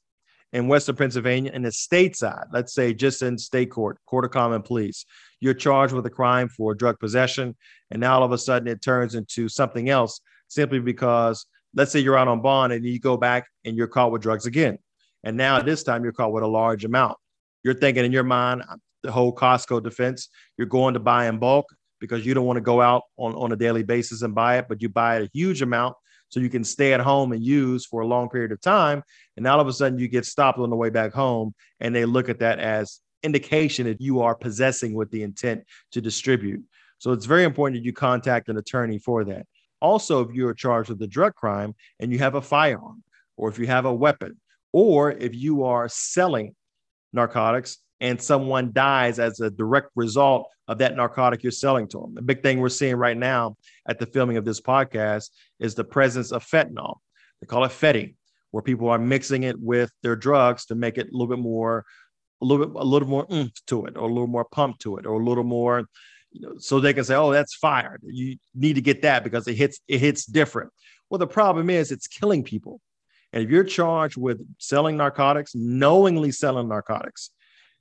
In 0.53 0.67
Western 0.67 0.97
Pennsylvania, 0.97 1.53
in 1.55 1.63
the 1.63 1.71
state 1.71 2.17
side, 2.17 2.47
let's 2.53 2.75
say 2.75 2.93
just 2.93 3.23
in 3.23 3.39
state 3.39 3.71
court, 3.71 3.99
court 4.07 4.25
of 4.25 4.33
common 4.33 4.63
pleas, 4.63 5.07
you're 5.39 5.55
charged 5.55 5.95
with 5.95 6.05
a 6.07 6.11
crime 6.11 6.49
for 6.49 6.75
drug 6.75 6.99
possession, 6.99 7.57
and 7.91 8.01
now 8.01 8.17
all 8.17 8.25
of 8.25 8.33
a 8.33 8.39
sudden 8.39 8.67
it 8.67 8.83
turns 8.83 9.15
into 9.15 9.49
something 9.49 9.89
else 9.89 10.21
simply 10.49 10.81
because, 10.81 11.47
let's 11.75 11.93
say 11.93 12.01
you're 12.01 12.19
out 12.19 12.27
on 12.27 12.43
bond 12.43 12.73
and 12.73 12.85
you 12.85 12.99
go 12.99 13.17
back 13.17 13.47
and 13.65 13.77
you're 13.77 13.87
caught 13.87 14.11
with 14.11 14.23
drugs 14.23 14.47
again. 14.47 14.77
And 15.25 15.37
now 15.37 15.57
at 15.57 15.67
this 15.67 15.83
time, 15.83 16.03
you're 16.03 16.13
caught 16.13 16.33
with 16.33 16.43
a 16.43 16.49
large 16.49 16.85
amount. 16.85 17.19
You're 17.63 17.75
thinking 17.75 18.05
in 18.05 18.13
your 18.13 18.25
mind, 18.25 18.63
the 19.03 19.13
whole 19.13 19.35
Costco 19.35 19.83
defense, 19.83 20.29
you're 20.57 20.67
going 20.67 20.95
to 20.95 21.01
buy 21.01 21.29
in 21.29 21.39
bulk 21.39 21.67
because 22.01 22.25
you 22.25 22.35
don't 22.35 22.47
want 22.47 22.57
to 22.57 22.63
go 22.63 22.81
out 22.81 23.03
on, 23.17 23.35
on 23.35 23.53
a 23.53 23.57
daily 23.57 23.83
basis 23.83 24.23
and 24.23 24.35
buy 24.35 24.59
it, 24.59 24.67
but 24.69 24.81
you 24.81 24.89
buy 24.89 25.17
it 25.17 25.25
a 25.25 25.31
huge 25.33 25.63
amount 25.63 25.95
so 26.31 26.41
you 26.41 26.49
can 26.49 26.65
stay 26.65 26.93
at 26.95 27.01
home 27.01 27.33
and 27.33 27.43
use 27.43 27.85
for 27.85 28.01
a 28.01 28.07
long 28.07 28.29
period 28.29 28.53
of 28.53 28.61
time. 28.61 29.03
And 29.37 29.47
all 29.47 29.61
of 29.61 29.69
a 29.69 29.73
sudden 29.73 29.99
you 29.99 30.09
get 30.09 30.25
stopped 30.25 30.59
on 30.59 30.71
the 30.71 30.77
way 30.77 30.91
back 30.91 31.13
home 31.13 31.55
and 31.81 31.95
they 31.95 32.05
look 32.05 32.29
at 32.29 32.39
that 32.39 32.59
as 32.59 33.01
indication 33.23 33.87
that 33.87 34.01
you 34.01 34.21
are 34.23 34.35
possessing 34.35 34.95
with 34.95 35.11
the 35.11 35.23
intent 35.23 35.65
to 35.93 36.01
distribute. 36.01 36.63
So 36.99 37.13
it's 37.13 37.27
very 37.27 37.45
important 37.45 37.81
that 37.81 37.85
you 37.85 37.93
contact 37.93 38.49
an 38.49 38.57
attorney 38.57 38.99
for 38.99 39.25
that. 39.25 39.47
Also, 39.83 40.21
if 40.21 40.35
you're 40.35 40.55
charged 40.55 40.91
with 40.91 41.03
a 41.03 41.07
drug 41.07 41.35
crime 41.35 41.75
and 41.99 42.13
you 42.13 42.19
have 42.19 42.35
a 42.35 42.43
firearm 42.43 43.03
or 43.37 43.49
if 43.49 43.59
you 43.59 43.67
have 43.67 43.87
a 43.87 43.95
weapon 43.95 44.39
or 44.73 45.13
if 45.13 45.35
you 45.35 45.65
are 45.65 45.89
selling 45.89 46.55
narcotics 47.13 47.79
and 48.01 48.21
someone 48.21 48.73
dies 48.73 49.19
as 49.19 49.41
a 49.41 49.51
direct 49.51 49.91
result 49.95 50.49
of 50.69 50.79
that 50.79 50.97
narcotic 50.97 51.43
you're 51.43 51.53
selling 51.53 51.89
to 51.89 51.99
them. 51.99 52.15
The 52.15 52.23
big 52.23 52.43
thing 52.43 52.61
we're 52.61 52.69
seeing 52.69 52.97
right 52.97 53.17
now 53.17 53.57
at 53.87 53.99
the 53.99 54.07
filming 54.07 54.37
of 54.37 54.45
this 54.45 54.61
podcast 54.61 55.31
is 55.59 55.75
the 55.75 55.85
presence 55.85 56.33
of 56.33 56.47
fentanyl. 56.47 56.97
They 57.41 57.47
call 57.47 57.65
it 57.65 57.73
fetty, 57.73 58.15
where 58.51 58.63
people 58.63 58.89
are 58.89 58.99
mixing 58.99 59.43
it 59.43 59.59
with 59.59 59.91
their 60.03 60.17
drugs 60.17 60.67
to 60.67 60.75
make 60.75 60.99
it 60.99 61.09
a 61.09 61.13
little 61.13 61.27
bit 61.27 61.43
more, 61.43 61.85
a 62.41 62.45
little 62.45 62.67
bit, 62.67 62.77
a 62.81 62.85
little 62.85 63.09
more 63.09 63.27
oomph 63.33 63.53
to 63.67 63.87
it, 63.87 63.97
or 63.97 64.09
a 64.09 64.13
little 64.13 64.27
more 64.27 64.45
pump 64.45 64.79
to 64.81 64.97
it, 64.97 65.07
or 65.07 65.21
a 65.21 65.25
little 65.25 65.45
more, 65.45 65.85
you 66.33 66.41
know, 66.41 66.55
so 66.59 66.81
they 66.81 66.95
can 66.95 67.05
say, 67.05 67.15
"Oh, 67.15 67.33
that's 67.33 67.55
fire. 67.55 67.99
You 68.03 68.37
need 68.55 68.75
to 68.75 68.81
get 68.81 69.03
that 69.03 69.25
because 69.25 69.47
it 69.49 69.55
hits, 69.55 69.81
it 69.89 69.99
hits 69.99 70.25
different." 70.27 70.71
Well, 71.09 71.19
the 71.19 71.27
problem 71.27 71.71
is 71.71 71.91
it's 71.91 72.07
killing 72.07 72.45
people. 72.45 72.81
And 73.33 73.43
if 73.43 73.51
you're 73.51 73.65
charged 73.65 74.17
with 74.17 74.41
selling 74.59 74.97
narcotics, 74.97 75.55
knowingly 75.55 76.33
selling 76.33 76.69
narcotics 76.69 77.31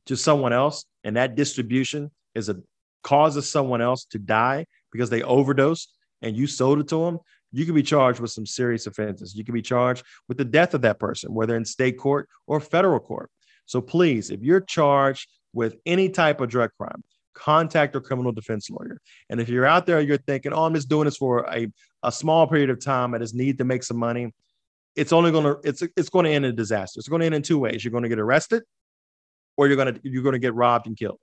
to 0.05 0.15
someone 0.15 0.53
else, 0.53 0.85
and 1.03 1.15
that 1.15 1.35
distribution 1.35 2.11
is 2.35 2.49
a 2.49 2.57
causes 3.03 3.49
someone 3.49 3.81
else 3.81 4.05
to 4.05 4.19
die 4.19 4.65
because 4.91 5.09
they 5.09 5.21
overdosed 5.23 5.93
and 6.21 6.35
you 6.35 6.47
sold 6.47 6.79
it 6.79 6.87
to 6.89 7.05
them, 7.05 7.19
you 7.51 7.65
can 7.65 7.73
be 7.73 7.83
charged 7.83 8.19
with 8.19 8.31
some 8.31 8.45
serious 8.45 8.85
offenses. 8.87 9.35
You 9.35 9.43
can 9.43 9.53
be 9.53 9.61
charged 9.61 10.03
with 10.27 10.37
the 10.37 10.45
death 10.45 10.73
of 10.73 10.81
that 10.81 10.99
person, 10.99 11.33
whether 11.33 11.55
in 11.55 11.65
state 11.65 11.97
court 11.97 12.29
or 12.45 12.59
federal 12.59 12.99
court. 12.99 13.31
So 13.65 13.81
please, 13.81 14.29
if 14.29 14.41
you're 14.41 14.61
charged 14.61 15.29
with 15.53 15.75
any 15.85 16.09
type 16.09 16.41
of 16.41 16.49
drug 16.49 16.71
crime, 16.77 17.03
contact 17.33 17.95
a 17.95 18.01
criminal 18.01 18.31
defense 18.31 18.69
lawyer. 18.69 18.99
And 19.29 19.39
if 19.39 19.49
you're 19.49 19.65
out 19.65 19.85
there, 19.85 20.01
you're 20.01 20.17
thinking, 20.17 20.53
oh, 20.53 20.65
I'm 20.65 20.73
just 20.75 20.89
doing 20.89 21.05
this 21.05 21.17
for 21.17 21.47
a, 21.51 21.67
a 22.03 22.11
small 22.11 22.45
period 22.47 22.69
of 22.69 22.83
time. 22.83 23.13
I 23.13 23.19
just 23.19 23.35
need 23.35 23.57
to 23.59 23.63
make 23.63 23.83
some 23.83 23.97
money. 23.97 24.31
It's 24.99 25.13
only 25.13 25.31
going 25.31 25.45
to, 25.45 25.59
it's, 25.63 25.81
it's 25.95 26.09
going 26.09 26.25
to 26.25 26.31
end 26.31 26.45
in 26.45 26.55
disaster. 26.55 26.99
It's 26.99 27.07
going 27.07 27.21
to 27.21 27.25
end 27.25 27.35
in 27.35 27.41
two 27.41 27.57
ways. 27.57 27.83
You're 27.83 27.91
going 27.91 28.03
to 28.03 28.09
get 28.09 28.19
arrested 28.19 28.63
or 29.57 29.67
you're 29.67 29.77
going 29.77 29.93
to, 29.93 29.99
you're 30.03 30.23
going 30.23 30.33
to 30.33 30.39
get 30.39 30.53
robbed 30.53 30.87
and 30.87 30.97
killed. 30.97 31.19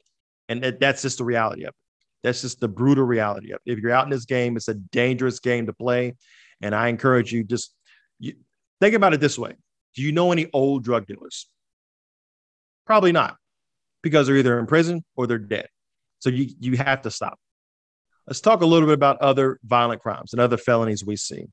And 0.48 0.62
that, 0.62 0.80
that's 0.80 1.02
just 1.02 1.18
the 1.18 1.24
reality 1.24 1.64
of 1.64 1.68
it. 1.68 1.74
That's 2.22 2.42
just 2.42 2.60
the 2.60 2.68
brutal 2.68 3.04
reality 3.04 3.52
of 3.52 3.60
it. 3.64 3.72
If 3.72 3.78
you're 3.78 3.92
out 3.92 4.04
in 4.04 4.10
this 4.10 4.24
game, 4.24 4.56
it's 4.56 4.68
a 4.68 4.74
dangerous 4.74 5.40
game 5.40 5.66
to 5.66 5.72
play. 5.72 6.14
And 6.60 6.74
I 6.74 6.88
encourage 6.88 7.32
you 7.32 7.44
just 7.44 7.74
you, 8.18 8.34
think 8.80 8.94
about 8.94 9.14
it 9.14 9.20
this 9.20 9.38
way. 9.38 9.54
Do 9.94 10.02
you 10.02 10.12
know 10.12 10.32
any 10.32 10.48
old 10.52 10.82
drug 10.82 11.06
dealers? 11.06 11.48
Probably 12.86 13.12
not 13.12 13.36
because 14.02 14.26
they're 14.26 14.36
either 14.36 14.58
in 14.58 14.66
prison 14.66 15.04
or 15.16 15.26
they're 15.26 15.38
dead. 15.38 15.68
So 16.20 16.30
you, 16.30 16.48
you 16.60 16.76
have 16.76 17.02
to 17.02 17.10
stop. 17.10 17.38
Let's 18.26 18.40
talk 18.40 18.62
a 18.62 18.66
little 18.66 18.88
bit 18.88 18.94
about 18.94 19.20
other 19.20 19.60
violent 19.64 20.00
crimes 20.00 20.32
and 20.32 20.40
other 20.40 20.56
felonies 20.56 21.04
we 21.04 21.16
see. 21.16 21.46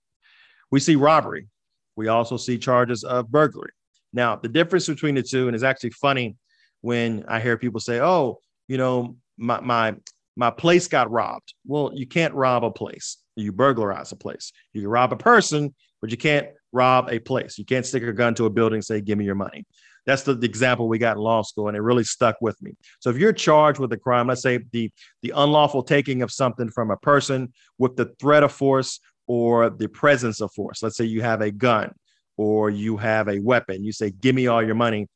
We 0.71 0.79
see 0.79 0.95
robbery. 0.95 1.47
We 1.95 2.07
also 2.07 2.37
see 2.37 2.57
charges 2.57 3.03
of 3.03 3.31
burglary. 3.31 3.71
Now, 4.13 4.35
the 4.35 4.49
difference 4.49 4.87
between 4.87 5.15
the 5.15 5.23
two, 5.23 5.47
and 5.47 5.55
it's 5.55 5.63
actually 5.63 5.91
funny 5.91 6.35
when 6.81 7.25
I 7.27 7.39
hear 7.39 7.57
people 7.57 7.79
say, 7.79 7.99
"Oh, 7.99 8.39
you 8.67 8.77
know, 8.77 9.17
my 9.37 9.59
my 9.61 9.95
my 10.35 10.51
place 10.51 10.87
got 10.87 11.11
robbed." 11.11 11.53
Well, 11.65 11.91
you 11.93 12.07
can't 12.07 12.33
rob 12.33 12.63
a 12.63 12.71
place. 12.71 13.17
You 13.35 13.51
burglarize 13.51 14.11
a 14.11 14.15
place. 14.15 14.51
You 14.73 14.81
can 14.81 14.89
rob 14.89 15.11
a 15.13 15.17
person, 15.17 15.73
but 16.01 16.11
you 16.11 16.17
can't 16.17 16.47
rob 16.71 17.09
a 17.09 17.19
place. 17.19 17.57
You 17.57 17.65
can't 17.65 17.85
stick 17.85 18.03
a 18.03 18.13
gun 18.13 18.35
to 18.35 18.45
a 18.45 18.49
building 18.49 18.77
and 18.77 18.85
say, 18.85 19.01
"Give 19.01 19.17
me 19.17 19.25
your 19.25 19.35
money." 19.35 19.65
That's 20.05 20.23
the, 20.23 20.33
the, 20.33 20.45
example 20.45 20.89
we 20.89 20.97
got 20.97 21.15
in 21.15 21.23
law 21.23 21.43
school, 21.43 21.69
and 21.69 21.77
it 21.77 21.81
really 21.81 22.03
stuck 22.03 22.35
with 22.41 22.61
me. 22.61 22.73
So 22.99 23.09
if 23.09 23.17
you're 23.17 23.31
charged 23.31 23.79
with 23.79 23.93
a 23.93 23.97
crime, 23.97 24.27
let's 24.27 24.41
say 24.41 24.59
the 24.71 24.91
the 25.21 25.33
unlawful 25.35 25.83
taking 25.83 26.21
of 26.21 26.31
something 26.31 26.69
from 26.69 26.91
a 26.91 26.97
person 26.97 27.53
with 27.77 27.95
the 27.95 28.13
threat 28.19 28.43
of 28.43 28.51
force 28.51 28.99
or 29.27 29.69
the 29.69 29.87
presence 29.87 30.41
of 30.41 30.51
force. 30.53 30.83
Let's 30.83 30.97
say 30.97 31.05
you 31.05 31.21
have 31.21 31.41
a 31.41 31.51
gun 31.51 31.93
or 32.37 32.69
you 32.69 32.97
have 32.97 33.27
a 33.27 33.39
weapon. 33.39 33.83
You 33.83 33.91
say, 33.91 34.11
"Give 34.11 34.35
me 34.35 34.47
all 34.47 34.63
your 34.63 34.75
money," 34.75 35.07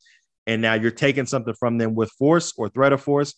and 0.46 0.62
now 0.62 0.76
you're 0.76 0.92
taking 0.92 1.26
something 1.26 1.54
from 1.56 1.78
them 1.78 1.96
with 1.96 2.12
force 2.12 2.54
or 2.58 2.70
threat 2.70 2.94
of 2.94 3.02
force. 3.02 3.34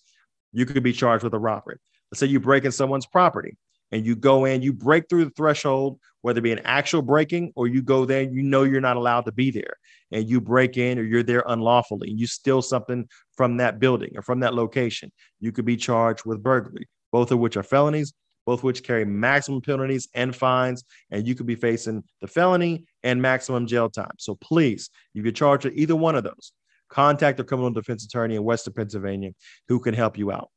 You 0.52 0.66
could 0.66 0.84
be 0.84 0.94
charged 0.94 1.24
with 1.24 1.34
a 1.34 1.40
robbery. 1.40 1.78
Let's 2.12 2.20
say 2.20 2.28
you 2.28 2.40
break 2.40 2.66
in 2.66 2.72
someone's 2.72 3.06
property 3.06 3.58
and 3.92 4.06
you 4.06 4.16
go 4.16 4.46
in, 4.46 4.62
you 4.62 4.74
break 4.74 5.10
through 5.10 5.26
the 5.26 5.32
threshold, 5.32 6.00
whether 6.22 6.40
it 6.40 6.44
be 6.44 6.52
an 6.52 6.62
actual 6.64 7.02
breaking 7.02 7.52
or 7.56 7.68
you 7.68 7.82
go 7.82 8.06
there, 8.06 8.22
you 8.22 8.44
know 8.44 8.64
you're 8.64 8.82
not 8.82 8.98
allowed 8.98 9.26
to 9.26 9.32
be 9.32 9.52
there, 9.52 9.76
and 10.12 10.30
you 10.30 10.42
break 10.42 10.78
in 10.78 11.00
or 11.00 11.04
you're 11.04 11.24
there 11.24 11.44
unlawfully 11.48 12.10
and 12.10 12.20
you 12.20 12.28
steal 12.28 12.62
something 12.62 13.08
from 13.36 13.58
that 13.58 13.80
building 13.80 14.12
or 14.16 14.22
from 14.22 14.42
that 14.42 14.54
location, 14.54 15.12
you 15.40 15.52
could 15.52 15.66
be 15.66 15.78
charged 15.78 16.26
with 16.26 16.44
burglary, 16.44 16.88
both 17.12 17.32
of 17.32 17.40
which 17.40 17.58
are 17.58 17.64
felonies, 17.64 18.14
both 18.50 18.64
which 18.64 18.82
carry 18.82 19.06
maximum 19.06 19.62
penalties 19.62 20.08
and 20.16 20.36
fines, 20.36 20.84
and 21.12 21.28
you 21.28 21.36
could 21.36 21.46
be 21.46 21.54
facing 21.54 22.04
the 22.20 22.28
felony 22.28 22.84
and 23.04 23.22
maximum 23.22 23.68
jail 23.68 23.92
time. 23.92 24.10
So 24.18 24.34
please, 24.42 24.90
if 25.14 25.24
you're 25.24 25.32
charged 25.32 25.66
with 25.66 25.76
either 25.76 25.96
one 25.96 26.16
of 26.16 26.24
those, 26.24 26.52
contact 26.90 27.40
a 27.40 27.44
criminal 27.44 27.70
defense 27.70 28.04
attorney 28.04 28.34
in 28.34 28.44
Western 28.44 28.74
Pennsylvania 28.74 29.34
who 29.68 29.80
can 29.80 29.94
help 29.94 30.18
you 30.18 30.32
out. 30.32 30.50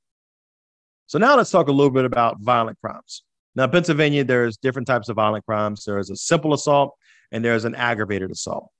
So 1.04 1.18
now 1.18 1.36
let's 1.36 1.50
talk 1.50 1.68
a 1.68 1.70
little 1.70 1.90
bit 1.90 2.06
about 2.06 2.38
violent 2.40 2.78
crimes. 2.80 3.24
Now, 3.54 3.66
Pennsylvania, 3.66 4.24
there's 4.24 4.56
different 4.56 4.88
types 4.88 5.10
of 5.10 5.16
violent 5.16 5.44
crimes. 5.44 5.84
There 5.84 5.98
is 5.98 6.08
a 6.08 6.16
simple 6.16 6.54
assault 6.54 6.94
and 7.30 7.44
there's 7.44 7.66
an 7.66 7.74
aggravated 7.74 8.30
assault. 8.30 8.70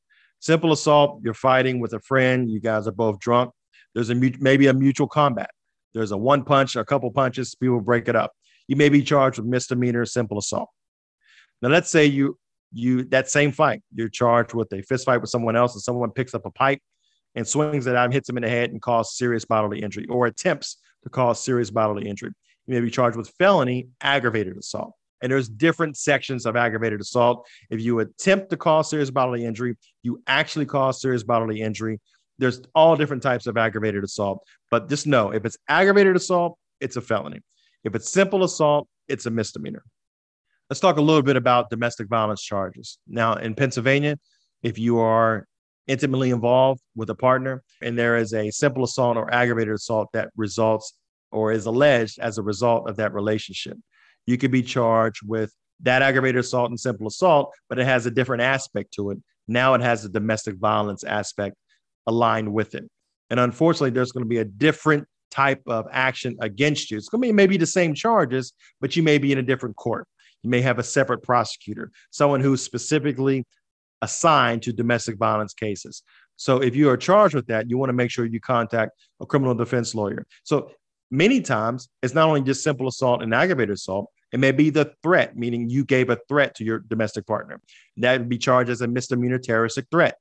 Simple 0.41 0.73
assault, 0.73 1.21
you're 1.23 1.35
fighting 1.35 1.81
with 1.81 1.93
a 1.93 2.01
friend. 2.01 2.51
You 2.51 2.61
guys 2.61 2.89
are 2.89 2.93
both 2.93 3.19
drunk. 3.19 3.51
There's 3.95 4.09
a 4.09 4.15
maybe 4.15 4.69
a 4.69 4.73
mutual 4.73 5.07
combat. 5.07 5.51
There's 5.93 6.13
a 6.13 6.17
one 6.17 6.45
punch, 6.45 6.77
a 6.77 6.85
couple 6.87 7.11
punches. 7.11 7.55
People 7.55 7.83
break 7.83 8.09
it 8.09 8.17
up. 8.17 8.33
You 8.73 8.77
may 8.77 8.89
be 8.89 9.03
charged 9.03 9.39
with 9.39 9.47
misdemeanor 9.47 10.07
simple 10.07 10.39
assault. 10.39 10.71
Now, 11.61 11.69
let's 11.69 11.91
say 11.91 12.07
you 12.07 12.39
you 12.73 13.05
that 13.11 13.29
same 13.29 13.53
fight, 13.53 13.83
you're 13.95 14.09
charged 14.09 14.55
with 14.55 14.73
a 14.73 14.81
fist 14.81 15.05
fight 15.05 15.21
with 15.21 15.29
someone 15.29 15.57
else, 15.57 15.75
and 15.75 15.83
someone 15.83 16.11
picks 16.11 16.33
up 16.33 16.47
a 16.47 16.51
pipe 16.51 16.81
and 17.35 17.47
swings 17.47 17.87
it 17.87 17.95
out 17.95 18.07
and 18.07 18.15
hits 18.15 18.31
him 18.31 18.39
in 18.39 18.43
the 18.45 18.49
head 18.49 18.71
and 18.71 18.81
causes 18.81 19.19
serious 19.19 19.45
bodily 19.45 19.83
injury, 19.83 20.07
or 20.07 20.25
attempts 20.25 20.79
to 21.03 21.11
cause 21.11 21.45
serious 21.45 21.71
bodily 21.71 22.09
injury. 22.09 22.31
You 22.67 22.73
may 22.73 22.81
be 22.81 22.91
charged 22.91 23.15
with 23.15 23.29
felony 23.39 23.89
aggravated 24.01 24.57
assault. 24.57 24.95
And 25.21 25.31
there's 25.31 25.51
different 25.51 25.99
sections 25.99 26.47
of 26.47 26.57
aggravated 26.57 26.99
assault. 26.99 27.47
If 27.69 27.83
you 27.83 27.99
attempt 27.99 28.49
to 28.53 28.57
cause 28.57 28.89
serious 28.89 29.11
bodily 29.11 29.45
injury, 29.45 29.77
you 30.03 30.23
actually 30.27 30.65
cause 30.65 31.03
serious 31.03 31.25
bodily 31.25 31.61
injury. 31.61 32.01
There's 32.39 32.63
all 32.75 32.97
different 32.97 33.23
types 33.23 33.47
of 33.47 33.59
aggravated 33.59 34.03
assault. 34.03 34.43
But 34.71 34.89
just 34.89 35.07
know 35.07 35.31
if 35.31 35.45
it's 35.45 35.59
aggravated 35.69 36.17
assault, 36.17 36.57
it's 36.81 36.97
a 36.97 37.03
felony. 37.03 37.43
If 37.85 37.95
it's 37.95 38.13
simple 38.13 38.45
assault, 38.45 38.89
it's 39.09 39.27
a 39.27 39.31
misdemeanor. 39.31 39.83
Let's 40.71 40.81
talk 40.81 40.97
a 40.97 41.03
little 41.03 41.23
bit 41.23 41.37
about 41.37 41.71
domestic 41.71 42.09
violence 42.09 42.43
charges. 42.43 42.99
Now, 43.07 43.35
in 43.35 43.55
Pennsylvania, 43.55 44.19
if 44.63 44.79
you 44.79 44.99
are 45.01 45.47
intimately 45.87 46.31
involved 46.31 46.81
with 46.95 47.11
a 47.11 47.15
partner 47.15 47.63
and 47.83 47.99
there 47.99 48.17
is 48.17 48.33
a 48.33 48.51
simple 48.51 48.85
assault 48.85 49.17
or 49.17 49.33
aggravated 49.35 49.75
assault 49.75 50.09
that 50.13 50.31
results 50.37 50.95
or 51.33 51.53
is 51.53 51.67
alleged 51.67 52.19
as 52.21 52.39
a 52.39 52.43
result 52.43 52.89
of 52.89 52.97
that 52.97 53.13
relationship, 53.13 53.77
you 54.27 54.39
could 54.39 54.53
be 54.53 54.63
charged 54.63 55.21
with 55.27 55.53
that 55.81 56.03
aggravated 56.03 56.39
assault 56.39 56.71
and 56.71 56.79
simple 56.79 57.09
assault, 57.09 57.53
but 57.69 57.79
it 57.79 57.85
has 57.85 58.07
a 58.07 58.11
different 58.11 58.43
aspect 58.43 58.95
to 58.95 59.11
it. 59.11 59.19
Now 59.49 59.75
it 59.75 59.81
has 59.81 60.05
a 60.05 60.09
domestic 60.09 60.57
violence 60.57 61.03
aspect 61.03 61.57
aligned 62.07 62.53
with 62.53 62.75
it. 62.75 62.89
And 63.31 63.41
unfortunately, 63.41 63.91
there's 63.91 64.13
going 64.13 64.25
to 64.25 64.29
be 64.29 64.39
a 64.39 64.45
different 64.45 65.07
type 65.33 65.63
of 65.67 65.87
action 65.91 66.37
against 66.41 66.91
you. 66.91 66.99
It's 66.99 67.09
going 67.09 67.23
to 67.23 67.29
be 67.29 67.33
maybe 67.33 67.57
the 67.57 67.67
same 67.67 67.95
charges, 67.95 68.53
but 68.81 68.95
you 68.95 69.03
may 69.03 69.19
be 69.19 69.33
in 69.33 69.39
a 69.39 69.43
different 69.43 69.77
court. 69.77 70.07
You 70.43 70.51
may 70.51 70.61
have 70.61 70.79
a 70.79 70.83
separate 70.83 71.23
prosecutor, 71.23 71.91
someone 72.11 72.41
who's 72.41 72.63
specifically 72.63 73.45
assigned 74.03 74.63
to 74.63 74.73
domestic 74.73 75.17
violence 75.17 75.55
cases. 75.55 76.03
So 76.37 76.59
if 76.59 76.75
you 76.75 76.91
are 76.91 76.97
charged 76.97 77.35
with 77.35 77.47
that, 77.47 77.71
you 77.71 77.79
want 77.79 77.91
to 77.91 77.95
make 77.95 78.11
sure 78.11 78.25
you 78.25 78.41
contact 78.41 78.93
a 79.21 79.27
criminal 79.27 79.55
defense 79.55 79.95
lawyer. 79.95 80.27
So 80.43 80.71
many 81.11 81.41
times 81.41 81.89
it's 82.03 82.15
not 82.15 82.29
only 82.29 82.43
just 82.43 82.65
simple 82.65 82.89
assault 82.89 83.23
and 83.23 83.33
aggravated 83.33 83.75
assault, 83.75 84.11
it 84.33 84.41
may 84.41 84.51
be 84.51 84.71
the 84.71 84.93
threat, 85.03 85.37
meaning 85.37 85.69
you 85.69 85.85
gave 85.85 86.11
a 86.11 86.19
threat 86.29 86.55
to 86.57 86.65
your 86.65 86.81
domestic 86.81 87.27
partner. 87.27 87.61
That 87.99 88.19
would 88.19 88.29
be 88.29 88.39
charged 88.39 88.71
as 88.71 88.81
a 88.81 88.89
misdemeanor 88.89 89.39
terroristic 89.39 89.87
threat. 89.91 90.17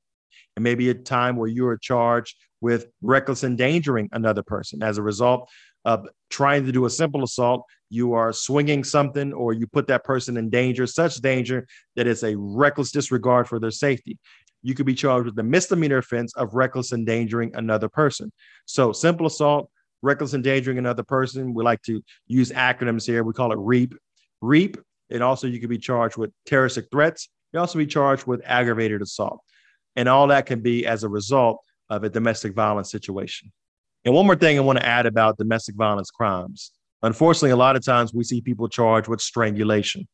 It 0.56 0.60
may 0.60 0.74
be 0.74 0.90
a 0.90 0.94
time 0.94 1.36
where 1.36 1.48
you 1.48 1.66
are 1.66 1.78
charged 1.78 2.36
with 2.60 2.86
reckless 3.00 3.44
endangering 3.44 4.08
another 4.12 4.42
person 4.42 4.82
as 4.82 4.98
a 4.98 5.02
result 5.02 5.50
of 5.84 6.06
trying 6.30 6.64
to 6.66 6.72
do 6.72 6.84
a 6.84 6.90
simple 6.90 7.24
assault. 7.24 7.64
You 7.90 8.12
are 8.14 8.32
swinging 8.32 8.84
something 8.84 9.32
or 9.32 9.52
you 9.52 9.66
put 9.66 9.86
that 9.88 10.04
person 10.04 10.36
in 10.36 10.50
danger, 10.50 10.86
such 10.86 11.16
danger 11.16 11.66
that 11.96 12.06
it's 12.06 12.22
a 12.22 12.36
reckless 12.36 12.92
disregard 12.92 13.48
for 13.48 13.58
their 13.58 13.70
safety. 13.70 14.18
You 14.62 14.74
could 14.74 14.86
be 14.86 14.94
charged 14.94 15.26
with 15.26 15.34
the 15.34 15.42
misdemeanor 15.42 15.98
offense 15.98 16.32
of 16.36 16.54
reckless 16.54 16.92
endangering 16.92 17.50
another 17.54 17.88
person. 17.88 18.30
So, 18.64 18.92
simple 18.92 19.26
assault, 19.26 19.68
reckless 20.02 20.34
endangering 20.34 20.78
another 20.78 21.02
person. 21.02 21.52
We 21.52 21.64
like 21.64 21.82
to 21.82 22.00
use 22.28 22.52
acronyms 22.52 23.04
here. 23.04 23.24
We 23.24 23.32
call 23.32 23.52
it 23.52 23.58
REAP. 23.58 23.94
REAP. 24.40 24.76
And 25.10 25.22
also, 25.22 25.48
you 25.48 25.58
could 25.58 25.68
be 25.68 25.78
charged 25.78 26.16
with 26.16 26.30
terroristic 26.46 26.86
threats. 26.92 27.28
You 27.52 27.58
also 27.58 27.78
be 27.78 27.86
charged 27.86 28.26
with 28.26 28.40
aggravated 28.44 29.02
assault. 29.02 29.40
And 29.96 30.08
all 30.08 30.26
that 30.28 30.46
can 30.46 30.60
be 30.60 30.86
as 30.86 31.04
a 31.04 31.08
result 31.08 31.58
of 31.90 32.04
a 32.04 32.08
domestic 32.08 32.54
violence 32.54 32.90
situation. 32.90 33.52
And 34.04 34.14
one 34.14 34.26
more 34.26 34.36
thing 34.36 34.56
I 34.56 34.62
want 34.62 34.78
to 34.78 34.86
add 34.86 35.06
about 35.06 35.38
domestic 35.38 35.76
violence 35.76 36.10
crimes. 36.10 36.72
Unfortunately, 37.02 37.50
a 37.50 37.56
lot 37.56 37.76
of 37.76 37.84
times 37.84 38.14
we 38.14 38.24
see 38.24 38.40
people 38.40 38.68
charged 38.68 39.08
with 39.08 39.20
strangulation. 39.20 40.08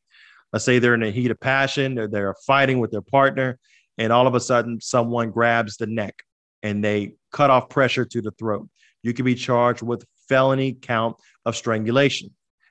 Let's 0.53 0.65
say 0.65 0.79
they're 0.79 0.95
in 0.95 1.03
a 1.03 1.11
heat 1.11 1.31
of 1.31 1.39
passion, 1.41 1.95
they're, 1.95 2.09
they're 2.09 2.35
fighting 2.47 2.79
with 2.79 2.91
their 2.91 3.03
partner, 3.03 3.59
and 3.99 4.13
all 4.13 4.27
of 4.27 4.35
a 4.35 4.41
sudden 4.41 4.81
someone 4.81 5.31
grabs 5.31 5.77
the 5.77 5.87
neck 5.87 6.15
and 6.63 6.83
they 6.83 7.13
cut 7.33 7.51
off 7.51 7.69
pressure 7.69 8.05
to 8.07 8.23
the 8.23 8.31
throat 8.33 8.69
you 9.03 9.13
can 9.13 9.25
be 9.25 9.35
charged 9.35 9.83
with 9.83 10.05
felony 10.29 10.73
count 10.73 11.17
of 11.45 11.57
strangulation. 11.57 12.31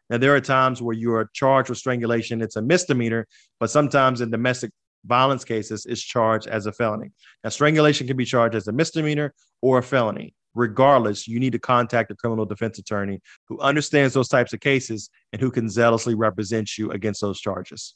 Now, 0.09 0.17
there 0.17 0.35
are 0.35 0.41
times 0.41 0.81
where 0.81 0.95
you 0.95 1.13
are 1.13 1.29
charged 1.33 1.69
with 1.69 1.77
strangulation, 1.77 2.41
it's 2.41 2.55
a 2.55 2.61
misdemeanor, 2.61 3.27
but 3.59 3.69
sometimes 3.69 4.21
in 4.21 4.31
domestic 4.31 4.71
violence 5.05 5.43
cases, 5.43 5.85
is 5.85 6.01
charged 6.01 6.47
as 6.47 6.65
a 6.65 6.71
felony. 6.71 7.11
Now, 7.43 7.49
strangulation 7.49 8.07
can 8.07 8.17
be 8.17 8.25
charged 8.25 8.55
as 8.55 8.67
a 8.67 8.71
misdemeanor 8.71 9.33
or 9.61 9.79
a 9.79 9.83
felony. 9.83 10.33
Regardless, 10.55 11.27
you 11.27 11.39
need 11.39 11.51
to 11.53 11.59
contact 11.59 12.09
a 12.09 12.15
criminal 12.15 12.45
defense 12.45 12.79
attorney 12.79 13.21
who 13.47 13.59
understands 13.59 14.13
those 14.13 14.27
types 14.27 14.53
of 14.53 14.59
cases 14.59 15.09
and 15.31 15.39
who 15.39 15.51
can 15.51 15.69
zealously 15.69 16.15
represent 16.15 16.77
you 16.77 16.89
against 16.91 17.21
those 17.21 17.39
charges. 17.39 17.95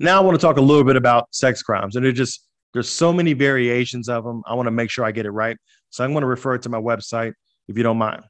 Now, 0.00 0.18
I 0.18 0.24
want 0.24 0.40
to 0.40 0.44
talk 0.44 0.56
a 0.56 0.62
little 0.62 0.82
bit 0.82 0.96
about 0.96 1.28
sex 1.32 1.62
crimes, 1.62 1.94
and 1.94 2.04
they're 2.04 2.12
just 2.12 2.48
there's 2.72 2.88
so 2.88 3.12
many 3.12 3.32
variations 3.34 4.08
of 4.08 4.24
them. 4.24 4.42
I 4.46 4.54
want 4.54 4.66
to 4.66 4.70
make 4.70 4.90
sure 4.90 5.04
I 5.04 5.12
get 5.12 5.26
it 5.26 5.30
right. 5.30 5.56
So 5.90 6.04
I'm 6.04 6.12
going 6.12 6.22
to 6.22 6.26
refer 6.26 6.56
to 6.58 6.68
my 6.68 6.80
website 6.80 7.34
if 7.68 7.76
you 7.76 7.82
don't 7.82 7.98
mind. 7.98 8.22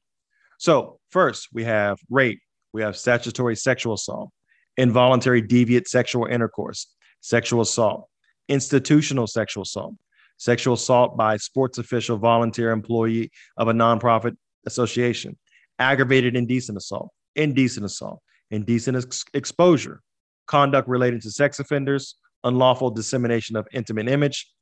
So, 0.58 0.98
first, 1.10 1.48
we 1.52 1.64
have 1.64 1.98
rape, 2.10 2.40
we 2.72 2.82
have 2.82 2.96
statutory 2.96 3.56
sexual 3.56 3.94
assault, 3.94 4.30
involuntary 4.76 5.42
deviant 5.42 5.86
sexual 5.86 6.26
intercourse, 6.26 6.88
sexual 7.22 7.62
assault, 7.62 8.08
institutional 8.48 9.26
sexual 9.26 9.62
assault, 9.62 9.94
sexual 10.36 10.74
assault 10.74 11.16
by 11.16 11.38
sports 11.38 11.78
official, 11.78 12.18
volunteer 12.18 12.70
employee 12.70 13.30
of 13.56 13.68
a 13.68 13.72
nonprofit 13.72 14.36
association, 14.66 15.38
aggravated 15.78 16.36
indecent 16.36 16.76
assault, 16.76 17.10
indecent 17.34 17.86
assault, 17.86 18.20
indecent 18.50 18.98
ex- 18.98 19.24
exposure, 19.32 20.02
conduct 20.46 20.88
related 20.88 21.22
to 21.22 21.30
sex 21.30 21.58
offenders, 21.58 22.16
unlawful 22.44 22.90
dissemination 22.90 23.56
of 23.56 23.66
intimate 23.72 24.08
image, 24.08 24.52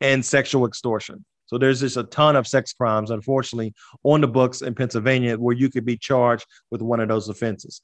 and 0.00 0.24
sexual 0.24 0.66
extortion. 0.66 1.24
So 1.46 1.56
there's 1.56 1.80
just 1.80 1.96
a 1.96 2.04
ton 2.04 2.36
of 2.36 2.46
sex 2.46 2.74
crimes, 2.74 3.10
unfortunately, 3.10 3.72
on 4.02 4.20
the 4.20 4.28
books 4.28 4.60
in 4.60 4.74
Pennsylvania 4.74 5.36
where 5.36 5.56
you 5.56 5.70
could 5.70 5.86
be 5.86 5.96
charged 5.96 6.44
with 6.70 6.82
one 6.82 7.00
of 7.00 7.08
those 7.08 7.28
offenses. 7.28 7.80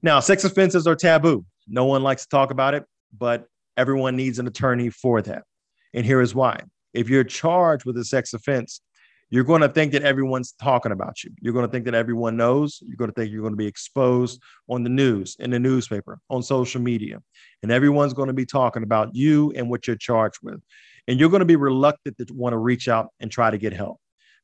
Now, 0.00 0.20
sex 0.20 0.44
offenses 0.44 0.86
are 0.86 0.94
taboo. 0.94 1.44
No 1.66 1.86
one 1.86 2.04
likes 2.04 2.22
to 2.22 2.28
talk 2.28 2.52
about 2.52 2.74
it, 2.74 2.84
but 3.16 3.46
everyone 3.76 4.16
needs 4.16 4.38
an 4.38 4.46
attorney 4.46 4.90
for 4.90 5.22
that. 5.22 5.44
And 5.94 6.04
here 6.04 6.20
is 6.20 6.34
why. 6.34 6.60
If 6.94 7.08
you're 7.08 7.24
charged 7.24 7.84
with 7.84 7.96
a 7.96 8.04
sex 8.04 8.34
offense, 8.34 8.80
you're 9.30 9.44
going 9.44 9.60
to 9.60 9.68
think 9.68 9.92
that 9.92 10.02
everyone's 10.02 10.52
talking 10.52 10.92
about 10.92 11.22
you. 11.22 11.30
You're 11.40 11.52
going 11.52 11.66
to 11.66 11.70
think 11.70 11.84
that 11.84 11.94
everyone 11.94 12.36
knows. 12.36 12.78
You're 12.82 12.96
going 12.96 13.10
to 13.10 13.14
think 13.14 13.30
you're 13.30 13.42
going 13.42 13.52
to 13.52 13.58
be 13.58 13.66
exposed 13.66 14.40
on 14.68 14.82
the 14.84 14.90
news, 14.90 15.36
in 15.38 15.50
the 15.50 15.58
newspaper, 15.58 16.18
on 16.30 16.42
social 16.42 16.80
media. 16.80 17.18
And 17.62 17.70
everyone's 17.70 18.14
going 18.14 18.28
to 18.28 18.32
be 18.32 18.46
talking 18.46 18.82
about 18.82 19.14
you 19.14 19.52
and 19.54 19.68
what 19.68 19.86
you're 19.86 19.96
charged 19.96 20.38
with. 20.42 20.60
And 21.06 21.20
you're 21.20 21.28
going 21.28 21.40
to 21.40 21.46
be 21.46 21.56
reluctant 21.56 22.16
to 22.18 22.26
want 22.32 22.54
to 22.54 22.58
reach 22.58 22.88
out 22.88 23.08
and 23.20 23.30
try 23.30 23.50
to 23.50 23.58
get 23.58 23.72
help. 23.74 23.98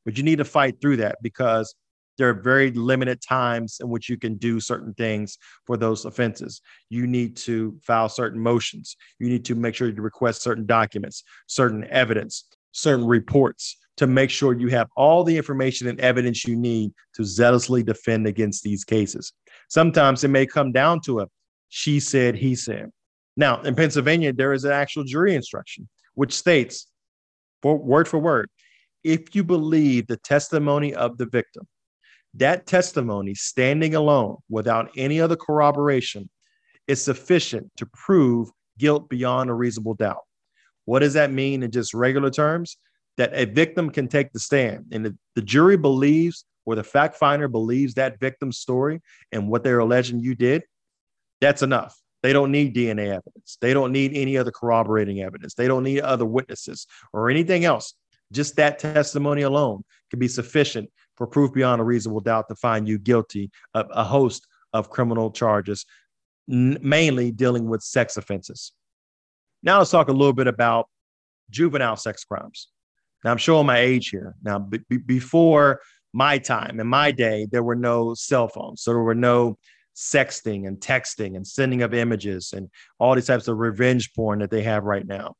But 0.05 0.17
you 0.17 0.23
need 0.23 0.37
to 0.37 0.45
fight 0.45 0.79
through 0.79 0.97
that 0.97 1.17
because 1.21 1.73
there 2.17 2.29
are 2.29 2.33
very 2.33 2.71
limited 2.71 3.21
times 3.21 3.77
in 3.81 3.89
which 3.89 4.09
you 4.09 4.17
can 4.17 4.35
do 4.35 4.59
certain 4.59 4.93
things 4.93 5.37
for 5.65 5.77
those 5.77 6.05
offenses. 6.05 6.61
You 6.89 7.07
need 7.07 7.35
to 7.37 7.77
file 7.83 8.09
certain 8.09 8.39
motions. 8.39 8.95
You 9.19 9.29
need 9.29 9.45
to 9.45 9.55
make 9.55 9.75
sure 9.75 9.89
you 9.89 10.01
request 10.01 10.41
certain 10.41 10.65
documents, 10.65 11.23
certain 11.47 11.85
evidence, 11.89 12.45
certain 12.71 13.05
reports 13.05 13.77
to 13.97 14.07
make 14.07 14.29
sure 14.29 14.53
you 14.53 14.67
have 14.67 14.89
all 14.97 15.23
the 15.23 15.37
information 15.37 15.87
and 15.87 15.99
evidence 16.01 16.45
you 16.45 16.55
need 16.55 16.91
to 17.15 17.23
zealously 17.23 17.81
defend 17.81 18.27
against 18.27 18.63
these 18.63 18.83
cases. 18.83 19.31
Sometimes 19.69 20.23
it 20.23 20.29
may 20.29 20.45
come 20.45 20.71
down 20.71 20.99
to 21.01 21.21
a 21.21 21.27
she 21.69 21.99
said, 21.99 22.35
he 22.35 22.55
said. 22.55 22.89
Now, 23.35 23.61
in 23.61 23.75
Pennsylvania, 23.75 24.31
there 24.31 24.53
is 24.53 24.63
an 24.63 24.71
actual 24.71 25.03
jury 25.03 25.35
instruction 25.35 25.89
which 26.13 26.33
states, 26.33 26.87
for 27.61 27.77
word 27.77 28.07
for 28.07 28.17
word, 28.17 28.49
if 29.03 29.35
you 29.35 29.43
believe 29.43 30.07
the 30.07 30.17
testimony 30.17 30.93
of 30.93 31.17
the 31.17 31.25
victim, 31.25 31.67
that 32.37 32.65
testimony 32.65 33.33
standing 33.33 33.95
alone 33.95 34.37
without 34.49 34.89
any 34.97 35.21
other 35.21 35.35
corroboration 35.35 36.29
is 36.87 37.03
sufficient 37.03 37.71
to 37.77 37.85
prove 37.87 38.49
guilt 38.77 39.09
beyond 39.09 39.49
a 39.49 39.53
reasonable 39.53 39.93
doubt. 39.93 40.23
What 40.85 40.99
does 40.99 41.13
that 41.13 41.31
mean 41.31 41.63
in 41.63 41.71
just 41.71 41.93
regular 41.93 42.29
terms? 42.29 42.77
That 43.17 43.31
a 43.33 43.45
victim 43.45 43.89
can 43.89 44.09
take 44.09 44.33
the 44.33 44.39
stand 44.39 44.87
and 44.91 45.05
the, 45.05 45.17
the 45.35 45.41
jury 45.41 45.77
believes 45.77 46.45
or 46.65 46.75
the 46.75 46.83
fact 46.83 47.15
finder 47.15 47.47
believes 47.47 47.93
that 47.93 48.19
victim's 48.19 48.57
story 48.57 49.01
and 49.31 49.47
what 49.47 49.63
they're 49.63 49.79
alleging 49.79 50.19
you 50.19 50.35
did, 50.35 50.63
that's 51.39 51.61
enough. 51.61 51.97
They 52.23 52.33
don't 52.33 52.51
need 52.51 52.75
DNA 52.75 53.09
evidence. 53.09 53.57
They 53.61 53.73
don't 53.73 53.91
need 53.91 54.11
any 54.15 54.37
other 54.37 54.51
corroborating 54.51 55.21
evidence. 55.21 55.53
They 55.53 55.67
don't 55.67 55.83
need 55.83 56.01
other 56.01 56.25
witnesses 56.25 56.87
or 57.13 57.29
anything 57.29 57.65
else. 57.65 57.93
Just 58.31 58.55
that 58.55 58.79
testimony 58.79 59.43
alone 59.43 59.83
can 60.09 60.19
be 60.19 60.27
sufficient 60.27 60.89
for 61.17 61.27
proof 61.27 61.53
beyond 61.53 61.81
a 61.81 61.83
reasonable 61.85 62.21
doubt 62.21 62.47
to 62.49 62.55
find 62.55 62.87
you 62.87 62.97
guilty 62.97 63.51
of 63.73 63.87
a 63.91 64.03
host 64.03 64.45
of 64.73 64.89
criminal 64.89 65.31
charges, 65.31 65.85
n- 66.51 66.77
mainly 66.81 67.31
dealing 67.31 67.67
with 67.69 67.81
sex 67.81 68.17
offenses. 68.17 68.73
Now 69.63 69.79
let's 69.79 69.91
talk 69.91 70.09
a 70.09 70.13
little 70.13 70.33
bit 70.33 70.47
about 70.47 70.87
juvenile 71.49 71.95
sex 71.95 72.23
crimes. 72.23 72.69
Now 73.23 73.31
I'm 73.31 73.37
showing 73.37 73.65
my 73.65 73.79
age 73.79 74.09
here. 74.09 74.35
Now 74.43 74.59
b- 74.59 74.79
before 75.05 75.81
my 76.13 76.37
time 76.37 76.79
in 76.79 76.87
my 76.87 77.11
day, 77.11 77.47
there 77.51 77.63
were 77.63 77.75
no 77.75 78.13
cell 78.13 78.47
phones, 78.47 78.81
so 78.83 78.91
there 78.91 79.01
were 79.01 79.15
no 79.15 79.57
sexting 79.95 80.67
and 80.67 80.77
texting 80.79 81.35
and 81.35 81.47
sending 81.47 81.81
of 81.81 81.93
images 81.93 82.53
and 82.53 82.69
all 82.99 83.15
these 83.15 83.27
types 83.27 83.47
of 83.47 83.57
revenge 83.57 84.13
porn 84.13 84.39
that 84.39 84.51
they 84.51 84.61
have 84.61 84.83
right 84.83 85.07
now. 85.07 85.35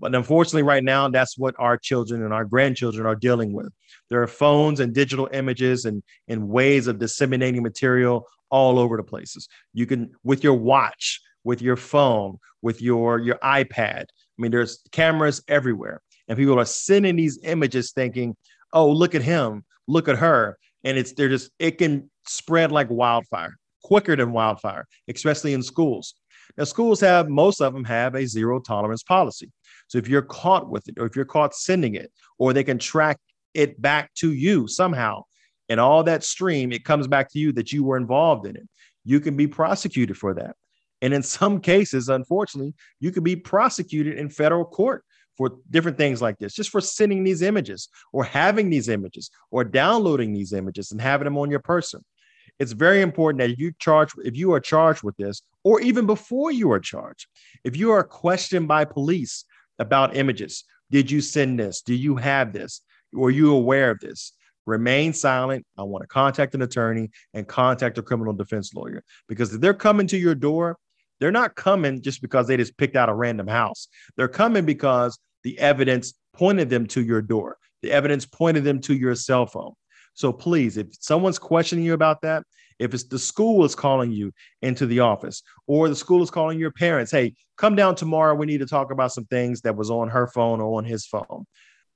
But 0.00 0.14
unfortunately, 0.14 0.62
right 0.62 0.84
now, 0.84 1.08
that's 1.08 1.38
what 1.38 1.54
our 1.58 1.78
children 1.78 2.22
and 2.22 2.32
our 2.32 2.44
grandchildren 2.44 3.06
are 3.06 3.14
dealing 3.14 3.52
with. 3.52 3.72
There 4.10 4.22
are 4.22 4.26
phones 4.26 4.80
and 4.80 4.92
digital 4.92 5.28
images 5.32 5.84
and, 5.84 6.02
and 6.28 6.48
ways 6.48 6.86
of 6.86 6.98
disseminating 6.98 7.62
material 7.62 8.26
all 8.50 8.78
over 8.78 8.96
the 8.96 9.02
places. 9.02 9.48
You 9.72 9.86
can, 9.86 10.12
with 10.24 10.44
your 10.44 10.54
watch, 10.54 11.20
with 11.44 11.62
your 11.62 11.76
phone, 11.76 12.38
with 12.62 12.82
your, 12.82 13.18
your 13.18 13.36
iPad. 13.36 14.02
I 14.02 14.38
mean, 14.38 14.50
there's 14.50 14.80
cameras 14.92 15.42
everywhere. 15.48 16.00
And 16.28 16.38
people 16.38 16.58
are 16.58 16.64
sending 16.64 17.16
these 17.16 17.38
images 17.44 17.92
thinking, 17.92 18.36
oh, 18.72 18.90
look 18.90 19.14
at 19.14 19.22
him, 19.22 19.64
look 19.86 20.08
at 20.08 20.16
her. 20.16 20.58
And 20.82 20.98
it's, 20.98 21.12
they're 21.12 21.28
just, 21.28 21.50
it 21.58 21.78
can 21.78 22.10
spread 22.26 22.72
like 22.72 22.88
wildfire, 22.90 23.56
quicker 23.82 24.16
than 24.16 24.32
wildfire, 24.32 24.86
especially 25.08 25.52
in 25.52 25.62
schools. 25.62 26.14
Now, 26.56 26.64
schools 26.64 27.00
have, 27.00 27.28
most 27.28 27.60
of 27.60 27.72
them 27.72 27.84
have 27.84 28.14
a 28.14 28.26
zero 28.26 28.60
tolerance 28.60 29.02
policy. 29.02 29.50
So 29.88 29.98
if 29.98 30.08
you're 30.08 30.22
caught 30.22 30.68
with 30.68 30.88
it, 30.88 30.98
or 30.98 31.06
if 31.06 31.16
you're 31.16 31.24
caught 31.24 31.54
sending 31.54 31.94
it, 31.94 32.10
or 32.38 32.52
they 32.52 32.64
can 32.64 32.78
track 32.78 33.18
it 33.52 33.80
back 33.80 34.12
to 34.14 34.32
you 34.32 34.66
somehow, 34.66 35.22
and 35.68 35.80
all 35.80 36.02
that 36.04 36.24
stream, 36.24 36.72
it 36.72 36.84
comes 36.84 37.06
back 37.06 37.30
to 37.32 37.38
you 37.38 37.52
that 37.52 37.72
you 37.72 37.84
were 37.84 37.96
involved 37.96 38.46
in 38.46 38.56
it. 38.56 38.68
You 39.04 39.20
can 39.20 39.36
be 39.36 39.46
prosecuted 39.46 40.16
for 40.16 40.34
that. 40.34 40.56
And 41.02 41.12
in 41.12 41.22
some 41.22 41.60
cases, 41.60 42.08
unfortunately, 42.08 42.74
you 43.00 43.12
could 43.12 43.24
be 43.24 43.36
prosecuted 43.36 44.18
in 44.18 44.30
federal 44.30 44.64
court 44.64 45.04
for 45.36 45.58
different 45.70 45.98
things 45.98 46.22
like 46.22 46.38
this, 46.38 46.54
just 46.54 46.70
for 46.70 46.80
sending 46.80 47.24
these 47.24 47.42
images 47.42 47.88
or 48.12 48.24
having 48.24 48.70
these 48.70 48.88
images 48.88 49.30
or 49.50 49.64
downloading 49.64 50.32
these 50.32 50.52
images 50.52 50.92
and 50.92 51.00
having 51.00 51.24
them 51.24 51.36
on 51.36 51.50
your 51.50 51.60
person. 51.60 52.04
It's 52.58 52.72
very 52.72 53.02
important 53.02 53.40
that 53.40 53.58
you 53.58 53.72
charge, 53.80 54.12
if 54.24 54.36
you 54.36 54.52
are 54.52 54.60
charged 54.60 55.02
with 55.02 55.16
this, 55.16 55.42
or 55.64 55.80
even 55.80 56.06
before 56.06 56.52
you 56.52 56.70
are 56.70 56.80
charged, 56.80 57.26
if 57.64 57.76
you 57.76 57.90
are 57.90 58.04
questioned 58.04 58.68
by 58.68 58.84
police 58.84 59.44
about 59.78 60.16
images. 60.16 60.64
Did 60.90 61.10
you 61.10 61.20
send 61.20 61.58
this? 61.58 61.82
Do 61.82 61.94
you 61.94 62.16
have 62.16 62.52
this? 62.52 62.80
Were 63.12 63.30
you 63.30 63.52
aware 63.54 63.90
of 63.90 64.00
this? 64.00 64.32
Remain 64.66 65.12
silent. 65.12 65.66
I 65.76 65.82
want 65.82 66.02
to 66.02 66.08
contact 66.08 66.54
an 66.54 66.62
attorney 66.62 67.10
and 67.34 67.46
contact 67.46 67.98
a 67.98 68.02
criminal 68.02 68.32
defense 68.32 68.72
lawyer 68.74 69.02
because 69.28 69.54
if 69.54 69.60
they're 69.60 69.74
coming 69.74 70.06
to 70.08 70.16
your 70.16 70.34
door, 70.34 70.78
they're 71.20 71.30
not 71.30 71.54
coming 71.54 72.02
just 72.02 72.22
because 72.22 72.46
they 72.46 72.56
just 72.56 72.76
picked 72.76 72.96
out 72.96 73.08
a 73.08 73.14
random 73.14 73.46
house. 73.46 73.88
They're 74.16 74.28
coming 74.28 74.64
because 74.64 75.18
the 75.42 75.58
evidence 75.58 76.14
pointed 76.32 76.70
them 76.70 76.86
to 76.88 77.02
your 77.02 77.22
door. 77.22 77.58
The 77.82 77.92
evidence 77.92 78.26
pointed 78.26 78.64
them 78.64 78.80
to 78.82 78.94
your 78.94 79.14
cell 79.14 79.46
phone. 79.46 79.74
So 80.14 80.32
please, 80.32 80.76
if 80.76 80.88
someone's 81.00 81.38
questioning 81.38 81.84
you 81.84 81.92
about 81.92 82.22
that, 82.22 82.44
if 82.78 82.94
it's 82.94 83.04
the 83.04 83.18
school 83.18 83.64
is 83.64 83.74
calling 83.74 84.10
you 84.10 84.32
into 84.62 84.86
the 84.86 85.00
office 85.00 85.42
or 85.66 85.88
the 85.88 85.96
school 85.96 86.22
is 86.22 86.30
calling 86.30 86.58
your 86.58 86.72
parents, 86.72 87.12
hey, 87.12 87.34
come 87.56 87.76
down 87.76 87.94
tomorrow. 87.94 88.34
We 88.34 88.46
need 88.46 88.58
to 88.58 88.66
talk 88.66 88.90
about 88.90 89.12
some 89.12 89.26
things 89.26 89.60
that 89.62 89.76
was 89.76 89.90
on 89.90 90.08
her 90.08 90.26
phone 90.26 90.60
or 90.60 90.78
on 90.78 90.84
his 90.84 91.06
phone. 91.06 91.46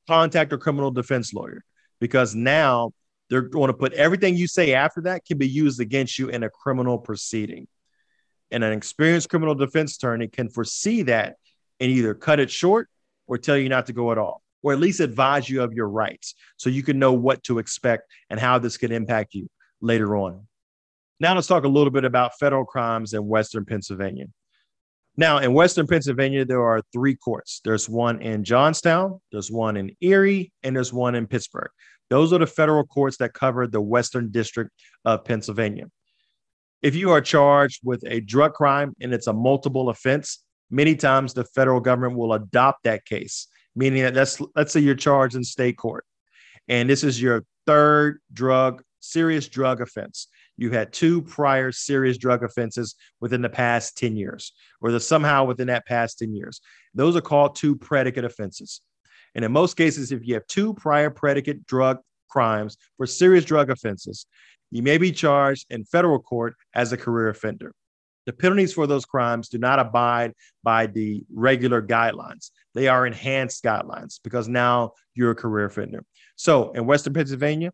Contact 0.06 0.52
a 0.52 0.58
criminal 0.58 0.90
defense 0.90 1.34
lawyer 1.34 1.62
because 2.00 2.34
now 2.34 2.92
they're 3.28 3.42
going 3.42 3.68
to 3.68 3.74
put 3.74 3.92
everything 3.92 4.36
you 4.36 4.46
say 4.46 4.74
after 4.74 5.02
that 5.02 5.24
can 5.24 5.38
be 5.38 5.48
used 5.48 5.80
against 5.80 6.18
you 6.18 6.28
in 6.28 6.42
a 6.42 6.50
criminal 6.50 6.98
proceeding. 6.98 7.66
And 8.50 8.64
an 8.64 8.72
experienced 8.72 9.28
criminal 9.28 9.54
defense 9.54 9.96
attorney 9.96 10.28
can 10.28 10.48
foresee 10.48 11.02
that 11.02 11.36
and 11.80 11.90
either 11.90 12.14
cut 12.14 12.40
it 12.40 12.50
short 12.50 12.88
or 13.26 13.36
tell 13.36 13.58
you 13.58 13.68
not 13.68 13.86
to 13.86 13.92
go 13.92 14.10
at 14.10 14.18
all, 14.18 14.42
or 14.62 14.72
at 14.72 14.80
least 14.80 15.00
advise 15.00 15.50
you 15.50 15.62
of 15.62 15.74
your 15.74 15.88
rights 15.88 16.34
so 16.56 16.70
you 16.70 16.82
can 16.82 16.98
know 16.98 17.12
what 17.12 17.42
to 17.44 17.58
expect 17.58 18.10
and 18.30 18.40
how 18.40 18.58
this 18.58 18.78
could 18.78 18.90
impact 18.90 19.34
you 19.34 19.48
later 19.82 20.16
on. 20.16 20.47
Now 21.20 21.34
let's 21.34 21.46
talk 21.46 21.64
a 21.64 21.68
little 21.68 21.90
bit 21.90 22.04
about 22.04 22.38
federal 22.38 22.64
crimes 22.64 23.12
in 23.12 23.26
Western 23.26 23.64
Pennsylvania. 23.64 24.26
Now, 25.16 25.38
in 25.38 25.52
Western 25.52 25.88
Pennsylvania, 25.88 26.44
there 26.44 26.62
are 26.62 26.80
three 26.92 27.16
courts. 27.16 27.60
There's 27.64 27.88
one 27.88 28.22
in 28.22 28.44
Johnstown, 28.44 29.20
there's 29.32 29.50
one 29.50 29.76
in 29.76 29.90
Erie, 30.00 30.52
and 30.62 30.76
there's 30.76 30.92
one 30.92 31.16
in 31.16 31.26
Pittsburgh. 31.26 31.70
Those 32.08 32.32
are 32.32 32.38
the 32.38 32.46
federal 32.46 32.84
courts 32.84 33.16
that 33.16 33.34
cover 33.34 33.66
the 33.66 33.80
Western 33.80 34.30
District 34.30 34.70
of 35.04 35.24
Pennsylvania. 35.24 35.86
If 36.82 36.94
you 36.94 37.10
are 37.10 37.20
charged 37.20 37.80
with 37.82 38.04
a 38.06 38.20
drug 38.20 38.54
crime 38.54 38.94
and 39.00 39.12
it's 39.12 39.26
a 39.26 39.32
multiple 39.32 39.88
offense, 39.88 40.44
many 40.70 40.94
times 40.94 41.34
the 41.34 41.44
federal 41.44 41.80
government 41.80 42.16
will 42.16 42.32
adopt 42.32 42.84
that 42.84 43.04
case, 43.04 43.48
meaning 43.74 44.04
that 44.04 44.14
let's, 44.14 44.40
let's 44.54 44.72
say 44.72 44.78
you're 44.78 44.94
charged 44.94 45.34
in 45.34 45.42
state 45.42 45.76
court 45.76 46.04
and 46.68 46.88
this 46.88 47.02
is 47.02 47.20
your 47.20 47.44
third 47.66 48.20
drug, 48.32 48.82
serious 49.00 49.48
drug 49.48 49.80
offense 49.80 50.28
you 50.58 50.70
had 50.70 50.92
two 50.92 51.22
prior 51.22 51.72
serious 51.72 52.18
drug 52.18 52.42
offenses 52.42 52.96
within 53.20 53.40
the 53.40 53.48
past 53.48 53.96
10 53.96 54.16
years, 54.16 54.52
or 54.80 54.90
the, 54.90 55.00
somehow 55.00 55.44
within 55.44 55.68
that 55.68 55.86
past 55.86 56.18
10 56.18 56.34
years. 56.34 56.60
Those 56.94 57.16
are 57.16 57.22
called 57.22 57.54
two 57.54 57.76
predicate 57.76 58.24
offenses. 58.24 58.82
And 59.34 59.44
in 59.44 59.52
most 59.52 59.76
cases, 59.76 60.10
if 60.10 60.26
you 60.26 60.34
have 60.34 60.46
two 60.48 60.74
prior 60.74 61.10
predicate 61.10 61.64
drug 61.64 61.98
crimes 62.28 62.76
for 62.96 63.06
serious 63.06 63.44
drug 63.44 63.70
offenses, 63.70 64.26
you 64.70 64.82
may 64.82 64.98
be 64.98 65.12
charged 65.12 65.66
in 65.70 65.84
federal 65.84 66.18
court 66.18 66.54
as 66.74 66.92
a 66.92 66.96
career 66.96 67.28
offender. 67.28 67.72
the 68.26 68.32
penalties 68.34 68.74
for 68.74 68.86
those 68.86 69.06
crimes 69.06 69.48
do 69.48 69.56
not 69.56 69.78
abide 69.78 70.34
by 70.62 70.86
the 70.86 71.24
regular 71.32 71.80
guidelines. 71.80 72.50
They 72.74 72.86
are 72.86 73.06
enhanced 73.06 73.64
guidelines 73.64 74.20
because 74.22 74.48
now 74.48 74.92
you're 75.14 75.30
a 75.30 75.34
career 75.34 75.64
offender. 75.64 76.04
So 76.36 76.70
in 76.72 76.84
Western 76.84 77.14
Pennsylvania, 77.14 77.72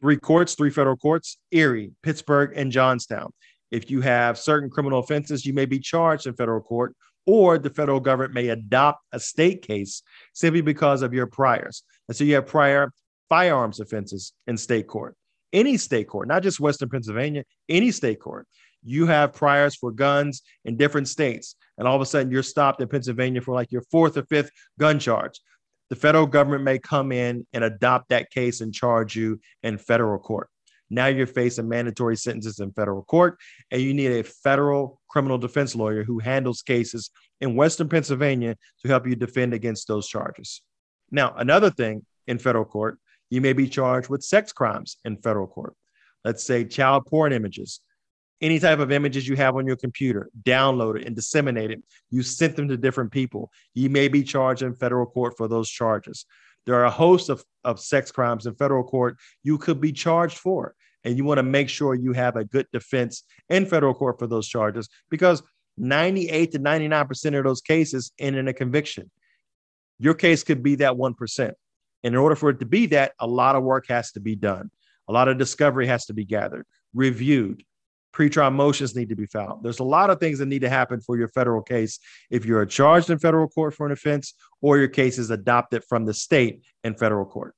three 0.00 0.16
courts, 0.16 0.54
three 0.54 0.70
federal 0.70 0.96
courts, 0.96 1.38
Erie, 1.50 1.92
Pittsburgh, 2.02 2.52
and 2.56 2.72
Johnstown. 2.72 3.32
If 3.70 3.90
you 3.90 4.00
have 4.00 4.38
certain 4.38 4.70
criminal 4.70 5.00
offenses, 5.00 5.46
you 5.46 5.52
may 5.52 5.66
be 5.66 5.78
charged 5.78 6.26
in 6.26 6.34
federal 6.34 6.60
court, 6.60 6.94
or 7.26 7.58
the 7.58 7.70
federal 7.70 8.00
government 8.00 8.34
may 8.34 8.48
adopt 8.48 9.04
a 9.12 9.20
state 9.20 9.62
case 9.62 10.02
simply 10.32 10.62
because 10.62 11.02
of 11.02 11.14
your 11.14 11.26
priors. 11.26 11.82
And 12.08 12.16
so 12.16 12.24
you 12.24 12.34
have 12.34 12.46
prior 12.46 12.92
firearms 13.28 13.78
offenses 13.78 14.32
in 14.46 14.56
state 14.56 14.88
court, 14.88 15.14
any 15.52 15.76
state 15.76 16.08
court, 16.08 16.26
not 16.26 16.42
just 16.42 16.58
Western 16.58 16.88
Pennsylvania, 16.88 17.44
any 17.68 17.90
state 17.90 18.20
court. 18.20 18.46
You 18.82 19.06
have 19.06 19.34
priors 19.34 19.76
for 19.76 19.92
guns 19.92 20.42
in 20.64 20.76
different 20.76 21.06
states, 21.06 21.54
and 21.76 21.86
all 21.86 21.94
of 21.94 22.00
a 22.00 22.06
sudden 22.06 22.32
you're 22.32 22.42
stopped 22.42 22.80
in 22.80 22.88
Pennsylvania 22.88 23.42
for 23.42 23.54
like 23.54 23.70
your 23.70 23.82
fourth 23.90 24.16
or 24.16 24.24
fifth 24.24 24.50
gun 24.78 24.98
charge 24.98 25.38
the 25.90 25.96
federal 25.96 26.26
government 26.26 26.64
may 26.64 26.78
come 26.78 27.12
in 27.12 27.46
and 27.52 27.64
adopt 27.64 28.08
that 28.08 28.30
case 28.30 28.60
and 28.60 28.72
charge 28.72 29.16
you 29.16 29.40
in 29.62 29.76
federal 29.76 30.18
court. 30.18 30.48
Now 30.88 31.06
you're 31.06 31.26
facing 31.26 31.68
mandatory 31.68 32.16
sentences 32.16 32.58
in 32.58 32.72
federal 32.72 33.02
court, 33.02 33.38
and 33.70 33.80
you 33.80 33.94
need 33.94 34.12
a 34.12 34.24
federal 34.24 35.00
criminal 35.08 35.38
defense 35.38 35.74
lawyer 35.74 36.02
who 36.02 36.18
handles 36.18 36.62
cases 36.62 37.10
in 37.40 37.54
Western 37.54 37.88
Pennsylvania 37.88 38.56
to 38.82 38.88
help 38.88 39.06
you 39.06 39.14
defend 39.14 39.54
against 39.54 39.86
those 39.86 40.08
charges. 40.08 40.62
Now, 41.10 41.34
another 41.36 41.70
thing 41.70 42.04
in 42.26 42.38
federal 42.38 42.64
court, 42.64 42.98
you 43.30 43.40
may 43.40 43.52
be 43.52 43.68
charged 43.68 44.08
with 44.08 44.24
sex 44.24 44.52
crimes 44.52 44.96
in 45.04 45.16
federal 45.16 45.46
court. 45.46 45.74
Let's 46.24 46.44
say 46.44 46.64
child 46.64 47.06
porn 47.06 47.32
images, 47.32 47.80
any 48.40 48.58
type 48.58 48.78
of 48.78 48.90
images 48.90 49.28
you 49.28 49.36
have 49.36 49.56
on 49.56 49.66
your 49.66 49.76
computer, 49.76 50.30
download 50.42 51.00
it 51.00 51.06
and 51.06 51.14
disseminate 51.14 51.70
it. 51.70 51.82
You 52.10 52.22
sent 52.22 52.56
them 52.56 52.68
to 52.68 52.76
different 52.76 53.12
people. 53.12 53.50
You 53.74 53.90
may 53.90 54.08
be 54.08 54.22
charged 54.22 54.62
in 54.62 54.74
federal 54.74 55.06
court 55.06 55.34
for 55.36 55.48
those 55.48 55.68
charges. 55.68 56.24
There 56.66 56.74
are 56.74 56.84
a 56.84 56.90
host 56.90 57.28
of, 57.28 57.44
of 57.64 57.80
sex 57.80 58.10
crimes 58.10 58.46
in 58.46 58.54
federal 58.54 58.84
court 58.84 59.18
you 59.42 59.58
could 59.58 59.80
be 59.80 59.92
charged 59.92 60.38
for. 60.38 60.74
And 61.04 61.16
you 61.16 61.24
want 61.24 61.38
to 61.38 61.42
make 61.42 61.68
sure 61.68 61.94
you 61.94 62.12
have 62.12 62.36
a 62.36 62.44
good 62.44 62.66
defense 62.72 63.24
in 63.48 63.64
federal 63.64 63.94
court 63.94 64.18
for 64.18 64.26
those 64.26 64.46
charges 64.46 64.88
because 65.10 65.42
98 65.78 66.52
to 66.52 66.58
99% 66.58 67.38
of 67.38 67.44
those 67.44 67.62
cases 67.62 68.12
end 68.18 68.36
in 68.36 68.48
a 68.48 68.52
conviction. 68.52 69.10
Your 69.98 70.14
case 70.14 70.42
could 70.44 70.62
be 70.62 70.76
that 70.76 70.92
1%. 70.92 71.52
And 72.02 72.14
in 72.14 72.16
order 72.16 72.36
for 72.36 72.50
it 72.50 72.60
to 72.60 72.66
be 72.66 72.86
that, 72.86 73.12
a 73.18 73.26
lot 73.26 73.56
of 73.56 73.62
work 73.62 73.86
has 73.88 74.12
to 74.12 74.20
be 74.20 74.34
done. 74.34 74.70
A 75.08 75.12
lot 75.12 75.28
of 75.28 75.38
discovery 75.38 75.86
has 75.86 76.06
to 76.06 76.14
be 76.14 76.24
gathered, 76.24 76.66
reviewed, 76.94 77.64
Pretrial 78.12 78.52
motions 78.52 78.96
need 78.96 79.08
to 79.08 79.14
be 79.14 79.26
filed. 79.26 79.62
There's 79.62 79.78
a 79.78 79.84
lot 79.84 80.10
of 80.10 80.18
things 80.18 80.38
that 80.40 80.46
need 80.46 80.62
to 80.62 80.68
happen 80.68 81.00
for 81.00 81.16
your 81.16 81.28
federal 81.28 81.62
case 81.62 81.98
if 82.30 82.44
you're 82.44 82.66
charged 82.66 83.10
in 83.10 83.18
federal 83.18 83.48
court 83.48 83.74
for 83.74 83.86
an 83.86 83.92
offense 83.92 84.34
or 84.60 84.78
your 84.78 84.88
case 84.88 85.18
is 85.18 85.30
adopted 85.30 85.84
from 85.84 86.04
the 86.04 86.14
state 86.14 86.62
in 86.82 86.94
federal 86.94 87.24
court. 87.24 87.54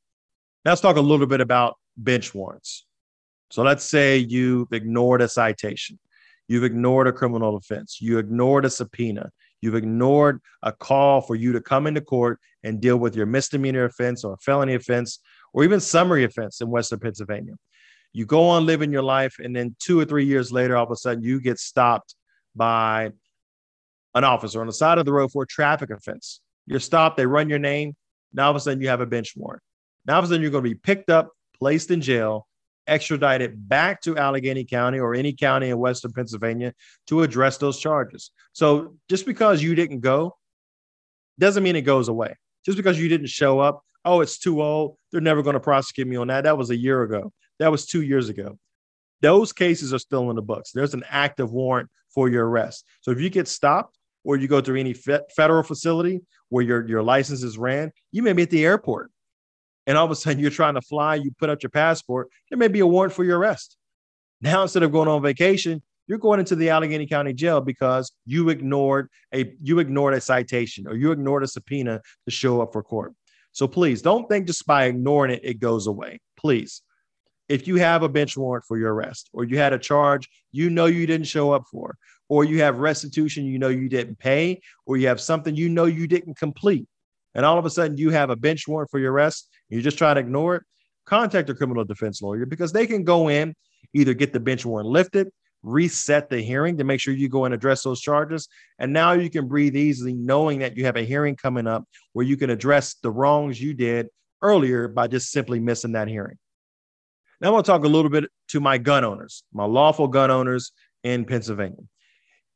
Now 0.65 0.73
let's 0.73 0.81
talk 0.81 0.97
a 0.97 1.01
little 1.01 1.27
bit 1.27 1.41
about 1.41 1.77
bench 1.97 2.35
warrants. 2.35 2.87
So 3.51 3.63
let's 3.63 3.85
say 3.85 4.19
you've 4.19 4.73
ignored 4.73 5.23
a 5.23 5.29
citation, 5.29 5.99
you've 6.49 6.65
ignored 6.65 7.07
a 7.07 7.13
criminal 7.13 7.57
offense, 7.57 7.99
you 8.01 8.19
ignored 8.19 8.65
a 8.65 8.71
subpoena, 8.71 9.31
you've 9.61 9.75
ignored 9.75 10.41
a 10.63 10.73
call 10.73 11.21
for 11.21 11.35
you 11.35 11.53
to 11.53 11.61
come 11.61 11.87
into 11.87 12.01
court 12.01 12.41
and 12.63 12.81
deal 12.81 12.97
with 12.97 13.17
your 13.17 13.27
misdemeanor 13.27 13.85
offense 13.85 14.25
or 14.25 14.37
felony 14.39 14.75
offense 14.75 15.19
or 15.53 15.65
even 15.65 15.81
summary 15.81 16.25
offense 16.25 16.61
in 16.61 16.69
Western 16.69 16.99
Pennsylvania 17.01 17.55
you 18.13 18.27
go 18.27 18.45
on 18.45 18.67
living 18.67 18.93
your 18.93 19.03
life 19.03 19.37
and 19.43 19.55
then 19.55 19.75
two 19.79 19.99
or 19.99 20.05
three 20.05 20.27
years 20.27 20.53
later 20.53 20.77
all 20.77 20.85
of 20.85 20.91
a 20.91 20.97
sudden 20.97 21.23
you 21.23 21.41
get 21.41 21.59
stopped 21.59 22.15
by 22.55 23.11
an 24.15 24.25
officer 24.25 24.61
on 24.61 24.67
the 24.67 24.73
side 24.73 24.99
of 24.99 25.05
the 25.05 25.13
road 25.13 25.31
for 25.33 25.45
a 25.45 25.47
traffic 25.47 25.91
offense. 25.91 26.41
You're 26.67 26.81
stopped 26.81 27.17
they 27.17 27.27
run 27.27 27.49
your 27.49 27.59
name 27.59 27.95
now 28.33 28.45
all 28.45 28.51
of 28.51 28.57
a 28.57 28.61
sudden 28.61 28.81
you 28.81 28.89
have 28.89 29.01
a 29.01 29.07
bench 29.07 29.35
warrant. 29.37 29.63
Now 30.07 30.15
all 30.15 30.19
of 30.21 30.25
a 30.25 30.29
sudden 30.29 30.43
you're 30.43 30.51
going 30.51 30.65
to 30.65 30.71
be 30.71 30.77
picked 30.77 31.11
up 31.11 31.31
placed 31.59 31.91
in 31.91 32.01
jail 32.01 32.47
extradited 32.87 33.69
back 33.69 34.01
to 34.03 34.17
allegheny 34.19 34.65
county 34.65 34.99
or 34.99 35.15
any 35.15 35.33
county 35.33 35.71
in 35.71 35.79
western 35.79 36.13
pennsylvania 36.13 36.75
to 37.07 37.23
address 37.23 37.57
those 37.59 37.79
charges. 37.79 38.33
So 38.53 38.97
just 39.09 39.25
because 39.25 39.63
you 39.63 39.75
didn't 39.75 40.01
go 40.01 40.37
doesn't 41.39 41.63
mean 41.63 41.77
it 41.77 41.83
goes 41.83 42.09
away. 42.09 42.37
Just 42.65 42.77
because 42.77 42.99
you 42.99 43.09
didn't 43.09 43.29
show 43.29 43.61
up 43.61 43.83
oh 44.05 44.21
it's 44.21 44.39
too 44.39 44.61
old 44.63 44.97
they're 45.13 45.21
never 45.21 45.43
going 45.43 45.55
to 45.55 45.61
prosecute 45.61 46.09
me 46.09 46.17
on 46.17 46.29
that. 46.29 46.45
That 46.45 46.59
was 46.59 46.71
a 46.71 46.77
year 46.77 47.03
ago 47.03 47.33
that 47.63 47.71
was 47.71 47.87
two 47.87 48.03
years 48.03 48.29
ago. 48.29 48.59
Those 49.21 49.53
cases 49.53 49.95
are 49.95 50.01
still 50.01 50.31
in 50.31 50.37
the 50.37 50.43
books. 50.43 50.73
There's 50.73 50.95
an 50.95 51.05
active 51.09 51.53
warrant 51.53 51.89
for 52.13 52.29
your 52.29 52.49
arrest. 52.49 52.85
So 53.01 53.13
if 53.13 53.21
you 53.21 53.31
get 53.31 53.47
stopped 53.47 53.97
or 54.25 54.37
you 54.37 54.49
go 54.49 54.61
through 54.61 54.81
any 54.81 54.95
fe- 54.95 55.21
federal 55.35 55.63
facility 55.63 56.21
where 56.49 56.65
your, 56.65 56.87
your 56.89 57.03
license 57.03 57.45
is 57.45 57.57
ran, 57.57 57.93
you 58.11 58.23
may 58.23 58.33
be 58.33 58.43
at 58.43 58.51
the 58.51 58.65
airport. 58.65 59.11
And 59.87 59.97
all 59.97 60.05
of 60.05 60.11
a 60.11 60.17
sudden 60.17 60.39
you're 60.41 60.51
trying 60.51 60.75
to 60.75 60.81
fly, 60.81 61.15
you 61.15 61.31
put 61.39 61.51
out 61.51 61.63
your 61.63 61.71
passport, 61.71 62.29
there 62.51 62.59
may 62.59 62.69
be 62.69 62.81
a 62.81 62.87
warrant 62.87 63.15
for 63.15 63.25
your 63.25 63.39
arrest. 63.39 63.77
Now, 64.41 64.63
instead 64.63 64.83
of 64.83 64.91
going 64.91 65.09
on 65.09 65.23
vacation, 65.23 65.83
you're 66.09 66.19
going 66.19 66.41
into 66.41 66.57
the 66.57 66.71
Allegheny 66.71 67.07
County 67.07 67.33
Jail 67.33 67.61
because 67.61 68.11
you 68.27 68.49
ignored 68.49 69.09
a 69.33 69.55
you 69.63 69.79
ignored 69.79 70.15
a 70.15 70.21
citation 70.21 70.89
or 70.89 70.97
you 70.97 71.13
ignored 71.13 71.45
a 71.45 71.47
subpoena 71.47 72.03
to 72.27 72.31
show 72.31 72.61
up 72.61 72.73
for 72.73 72.83
court. 72.83 73.15
So 73.53 73.69
please 73.69 74.03
don't 74.03 74.29
think 74.29 74.49
just 74.49 74.67
by 74.67 74.87
ignoring 74.87 75.31
it, 75.33 75.41
it 75.45 75.61
goes 75.61 75.87
away. 75.87 76.21
Please 76.37 76.83
if 77.53 77.69
you 77.69 77.77
have 77.77 78.03
a 78.03 78.09
bench 78.09 78.35
warrant 78.35 78.65
for 78.65 78.79
your 78.79 78.95
arrest 78.95 79.29
or 79.35 79.45
you 79.45 79.59
had 79.59 79.75
a 79.75 79.79
charge 79.79 80.27
you 80.53 80.71
know 80.71 80.87
you 80.87 81.07
didn't 81.07 81.27
show 81.27 81.53
up 81.53 81.65
for 81.71 81.97
or 82.31 82.45
you 82.45 82.63
have 82.63 82.79
restitution 82.79 83.45
you 83.45 83.59
know 83.59 83.69
you 83.69 83.91
didn't 83.91 84.19
pay 84.19 84.59
or 84.87 84.97
you 84.97 85.07
have 85.07 85.21
something 85.21 85.55
you 85.55 85.69
know 85.69 85.85
you 85.85 86.07
didn't 86.07 86.35
complete 86.35 86.87
and 87.35 87.45
all 87.45 87.59
of 87.59 87.67
a 87.67 87.71
sudden 87.71 87.99
you 87.99 88.09
have 88.09 88.31
a 88.31 88.37
bench 88.37 88.67
warrant 88.67 88.91
for 88.91 88.99
your 88.99 89.13
arrest 89.13 89.51
you're 89.69 89.83
just 89.83 89.99
try 89.99 90.15
to 90.15 90.21
ignore 90.21 90.57
it 90.57 90.63
contact 91.05 91.51
a 91.51 91.55
criminal 91.55 91.85
defense 91.85 92.23
lawyer 92.23 92.47
because 92.47 92.73
they 92.73 92.87
can 92.87 93.05
go 93.05 93.29
in 93.29 93.55
either 93.93 94.15
get 94.15 94.33
the 94.33 94.41
bench 94.41 94.65
warrant 94.65 94.89
lifted 94.89 95.29
reset 95.63 96.31
the 96.31 96.41
hearing 96.41 96.79
to 96.79 96.85
make 96.85 97.01
sure 97.01 97.13
you 97.13 97.29
go 97.29 97.45
and 97.45 97.53
address 97.53 97.83
those 97.83 98.01
charges 98.01 98.49
and 98.79 98.91
now 98.95 99.13
you 99.13 99.29
can 99.29 99.47
breathe 99.47 99.77
easily 99.77 100.15
knowing 100.15 100.61
that 100.61 100.75
you 100.75 100.87
have 100.87 100.97
a 100.97 101.05
hearing 101.05 101.37
coming 101.37 101.67
up 101.67 101.85
where 102.15 102.25
you 102.25 102.39
can 102.39 102.49
address 102.49 102.95
the 103.03 103.11
wrongs 103.11 103.61
you 103.61 103.75
did 103.75 104.09
earlier 104.41 104.89
by 104.89 105.07
just 105.07 105.31
simply 105.31 105.61
missing 105.61 105.93
that 105.93 106.09
hearing 106.09 106.39
now, 107.43 107.49
I 107.49 107.51
want 107.51 107.67
to 107.67 107.73
talk 107.73 107.85
a 107.85 107.89
little 107.89 108.09
bit 108.09 108.31
to 108.51 108.61
my 108.61 108.79
gun 108.79 109.05
owners, 109.05 109.43
my 109.53 109.65
lawful 109.65 110.07
gun 110.07 110.31
owners 110.31 110.71
in 111.03 111.25
Pennsylvania. 111.25 111.83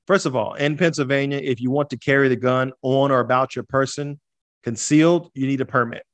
First 0.06 0.26
of 0.26 0.36
all, 0.36 0.54
in 0.54 0.76
Pennsylvania, 0.76 1.40
if 1.42 1.60
you 1.60 1.72
want 1.72 1.90
to 1.90 1.98
carry 1.98 2.28
the 2.28 2.36
gun 2.36 2.72
on 2.82 3.10
or 3.10 3.18
about 3.18 3.56
your 3.56 3.64
person 3.64 4.20
concealed, 4.62 5.28
you 5.34 5.48
need 5.48 5.60
a 5.60 5.66
permit. 5.66 6.04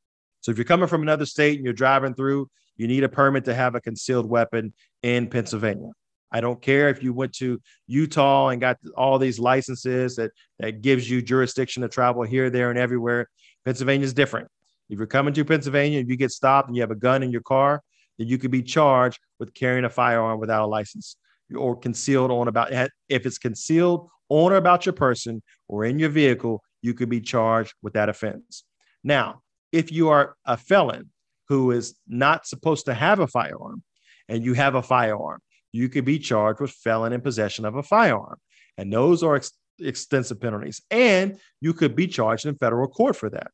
So 0.40 0.50
if 0.50 0.56
you're 0.56 0.64
coming 0.64 0.88
from 0.88 1.02
another 1.02 1.26
state 1.26 1.56
and 1.56 1.66
you're 1.66 1.74
driving 1.74 2.14
through, 2.14 2.48
you 2.76 2.88
need 2.88 3.04
a 3.04 3.10
permit 3.10 3.44
to 3.44 3.54
have 3.54 3.74
a 3.74 3.80
concealed 3.80 4.26
weapon 4.26 4.72
in 5.02 5.28
Pennsylvania. 5.28 5.90
I 6.32 6.40
don't 6.40 6.62
care 6.62 6.88
if 6.88 7.02
you 7.02 7.12
went 7.12 7.34
to 7.34 7.60
Utah 7.88 8.48
and 8.48 8.58
got 8.58 8.78
all 8.96 9.18
these 9.18 9.38
licenses 9.38 10.16
that, 10.16 10.30
that 10.60 10.80
gives 10.80 11.10
you 11.10 11.20
jurisdiction 11.20 11.82
to 11.82 11.90
travel 11.90 12.22
here, 12.22 12.48
there, 12.48 12.70
and 12.70 12.78
everywhere. 12.78 13.28
Pennsylvania 13.66 14.06
is 14.06 14.14
different. 14.14 14.48
If 14.88 14.96
you're 14.96 15.06
coming 15.06 15.34
to 15.34 15.44
Pennsylvania 15.44 16.00
and 16.00 16.08
you 16.08 16.16
get 16.16 16.30
stopped 16.30 16.68
and 16.68 16.76
you 16.76 16.80
have 16.80 16.90
a 16.90 16.96
gun 16.96 17.22
in 17.22 17.30
your 17.30 17.42
car, 17.42 17.82
then 18.18 18.28
you 18.28 18.38
could 18.38 18.50
be 18.50 18.62
charged 18.62 19.18
with 19.38 19.54
carrying 19.54 19.84
a 19.84 19.90
firearm 19.90 20.38
without 20.40 20.64
a 20.64 20.66
license 20.66 21.16
or 21.56 21.76
concealed 21.76 22.30
on 22.30 22.48
about 22.48 22.72
if 23.08 23.26
it's 23.26 23.38
concealed 23.38 24.08
on 24.28 24.52
or 24.52 24.56
about 24.56 24.86
your 24.86 24.92
person 24.92 25.42
or 25.68 25.84
in 25.84 25.98
your 25.98 26.08
vehicle, 26.08 26.62
you 26.80 26.94
could 26.94 27.08
be 27.08 27.20
charged 27.20 27.74
with 27.82 27.92
that 27.94 28.08
offense. 28.08 28.64
Now, 29.04 29.42
if 29.72 29.90
you 29.92 30.08
are 30.08 30.36
a 30.44 30.56
felon 30.56 31.10
who 31.48 31.70
is 31.70 31.94
not 32.06 32.46
supposed 32.46 32.86
to 32.86 32.94
have 32.94 33.18
a 33.18 33.26
firearm 33.26 33.82
and 34.28 34.44
you 34.44 34.54
have 34.54 34.74
a 34.74 34.82
firearm, 34.82 35.40
you 35.72 35.88
could 35.88 36.04
be 36.04 36.18
charged 36.18 36.60
with 36.60 36.70
felon 36.70 37.12
in 37.12 37.20
possession 37.20 37.64
of 37.64 37.76
a 37.76 37.82
firearm. 37.82 38.38
And 38.76 38.92
those 38.92 39.22
are 39.22 39.36
ex- 39.36 39.52
extensive 39.78 40.40
penalties. 40.40 40.80
And 40.90 41.38
you 41.60 41.72
could 41.72 41.96
be 41.96 42.06
charged 42.06 42.46
in 42.46 42.54
federal 42.56 42.88
court 42.88 43.16
for 43.16 43.30
that. 43.30 43.50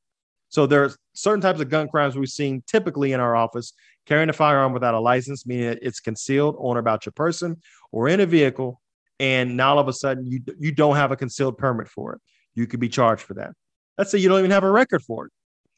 So 0.49 0.67
there's 0.67 0.97
certain 1.19 1.41
types 1.41 1.61
of 1.61 1.69
gun 1.69 1.89
crimes 1.89 2.17
we've 2.17 2.29
seen 2.29 2.63
typically 2.67 3.13
in 3.13 3.21
our 3.21 3.35
office 3.35 3.73
carrying 4.07 4.29
a 4.29 4.33
firearm 4.33 4.73
without 4.73 4.95
a 4.95 5.01
license, 5.01 5.47
meaning 5.47 5.79
it's 5.83 6.01
concealed 6.01 6.57
on 6.59 6.77
or 6.77 6.81
about 6.81 7.05
your 7.05 7.13
person 7.13 7.61
or 7.93 8.09
in 8.09 8.21
a 8.21 8.27
vehicle, 8.27 8.81
and 9.21 9.57
now 9.57 9.71
all 9.71 9.79
of 9.79 9.89
a 9.89 9.93
sudden 9.93 10.27
you 10.27 10.41
you 10.59 10.73
don't 10.73 10.97
have 10.97 11.11
a 11.11 11.17
concealed 11.17 11.59
permit 11.59 11.89
for 11.89 12.15
it. 12.15 12.21
You 12.55 12.67
could 12.67 12.81
be 12.81 12.89
charged 12.89 13.23
for 13.23 13.35
that. 13.35 13.53
Let's 13.97 14.11
say 14.11 14.19
you 14.19 14.29
don't 14.29 14.39
even 14.39 14.51
have 14.53 14.65
a 14.65 14.71
record 14.71 15.03
for 15.03 15.27
it. 15.27 15.33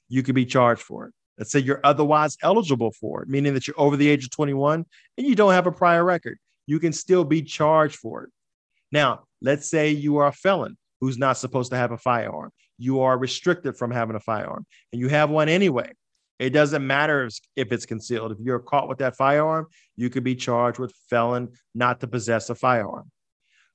You 0.08 0.22
could 0.22 0.34
be 0.34 0.46
charged 0.46 0.82
for 0.82 1.06
it. 1.06 1.14
Let's 1.38 1.50
say 1.50 1.60
you're 1.60 1.80
otherwise 1.84 2.36
eligible 2.42 2.92
for 2.92 3.22
it, 3.22 3.28
meaning 3.28 3.54
that 3.54 3.66
you're 3.66 3.80
over 3.80 3.96
the 3.96 4.08
age 4.08 4.24
of 4.24 4.30
21 4.30 4.84
and 5.16 5.26
you 5.26 5.34
don't 5.34 5.52
have 5.52 5.66
a 5.66 5.72
prior 5.72 6.04
record. 6.04 6.38
You 6.66 6.78
can 6.78 6.92
still 6.92 7.24
be 7.24 7.40
charged 7.42 7.96
for 7.96 8.24
it. 8.24 8.30
Now, 8.92 9.24
let's 9.40 9.70
say 9.70 9.90
you 9.90 10.18
are 10.18 10.26
a 10.26 10.32
felon 10.32 10.76
who's 11.00 11.18
not 11.18 11.38
supposed 11.38 11.70
to 11.72 11.76
have 11.76 11.92
a 11.92 11.98
firearm. 11.98 12.50
You 12.78 13.00
are 13.00 13.18
restricted 13.18 13.76
from 13.76 13.90
having 13.90 14.16
a 14.16 14.20
firearm 14.20 14.66
and 14.92 15.00
you 15.00 15.08
have 15.08 15.30
one 15.30 15.48
anyway. 15.48 15.92
It 16.38 16.50
doesn't 16.50 16.86
matter 16.86 17.28
if 17.56 17.70
it's 17.70 17.84
concealed. 17.84 18.32
If 18.32 18.38
you're 18.40 18.60
caught 18.60 18.88
with 18.88 18.98
that 18.98 19.16
firearm, 19.16 19.66
you 19.96 20.08
could 20.08 20.24
be 20.24 20.34
charged 20.34 20.78
with 20.78 20.94
felon 21.10 21.50
not 21.74 22.00
to 22.00 22.06
possess 22.06 22.48
a 22.48 22.54
firearm. 22.54 23.10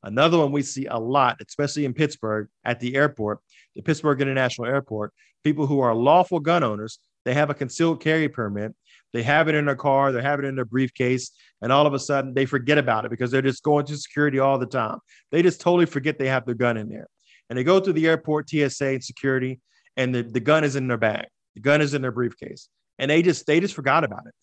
Another 0.01 0.37
one 0.37 0.51
we 0.51 0.61
see 0.61 0.85
a 0.85 0.97
lot, 0.97 1.37
especially 1.47 1.85
in 1.85 1.93
Pittsburgh 1.93 2.47
at 2.63 2.79
the 2.79 2.95
airport, 2.95 3.39
the 3.75 3.81
Pittsburgh 3.81 4.21
International 4.21 4.67
Airport, 4.67 5.13
people 5.43 5.67
who 5.67 5.79
are 5.79 5.93
lawful 5.93 6.39
gun 6.39 6.63
owners, 6.63 6.99
they 7.23 7.33
have 7.33 7.49
a 7.49 7.55
concealed 7.55 8.01
carry 8.01 8.29
permit. 8.29 8.73
They 9.13 9.23
have 9.23 9.47
it 9.47 9.55
in 9.55 9.65
their 9.65 9.75
car, 9.75 10.11
they 10.11 10.21
have 10.21 10.39
it 10.39 10.45
in 10.45 10.55
their 10.55 10.65
briefcase, 10.65 11.31
and 11.61 11.71
all 11.71 11.87
of 11.87 11.93
a 11.93 11.99
sudden 11.99 12.33
they 12.33 12.45
forget 12.45 12.77
about 12.77 13.05
it 13.05 13.11
because 13.11 13.31
they're 13.31 13.41
just 13.41 13.63
going 13.63 13.85
to 13.85 13.97
security 13.97 14.39
all 14.39 14.59
the 14.59 14.65
time. 14.65 14.99
They 15.31 15.41
just 15.41 15.61
totally 15.61 15.85
forget 15.85 16.19
they 16.19 16.27
have 16.27 16.45
their 16.45 16.55
gun 16.55 16.77
in 16.77 16.89
there. 16.89 17.07
And 17.49 17.57
they 17.57 17.63
go 17.63 17.79
through 17.79 17.93
the 17.93 18.07
airport, 18.07 18.49
TSA, 18.49 18.85
and 18.85 19.03
security, 19.03 19.59
and 19.97 20.13
the, 20.13 20.23
the 20.23 20.39
gun 20.39 20.63
is 20.63 20.75
in 20.75 20.87
their 20.87 20.97
bag. 20.97 21.27
The 21.55 21.61
gun 21.61 21.81
is 21.81 21.93
in 21.93 22.01
their 22.01 22.11
briefcase. 22.11 22.69
And 22.97 23.11
they 23.11 23.21
just 23.21 23.45
they 23.45 23.59
just 23.59 23.75
forgot 23.75 24.03
about 24.03 24.25
it. 24.25 24.33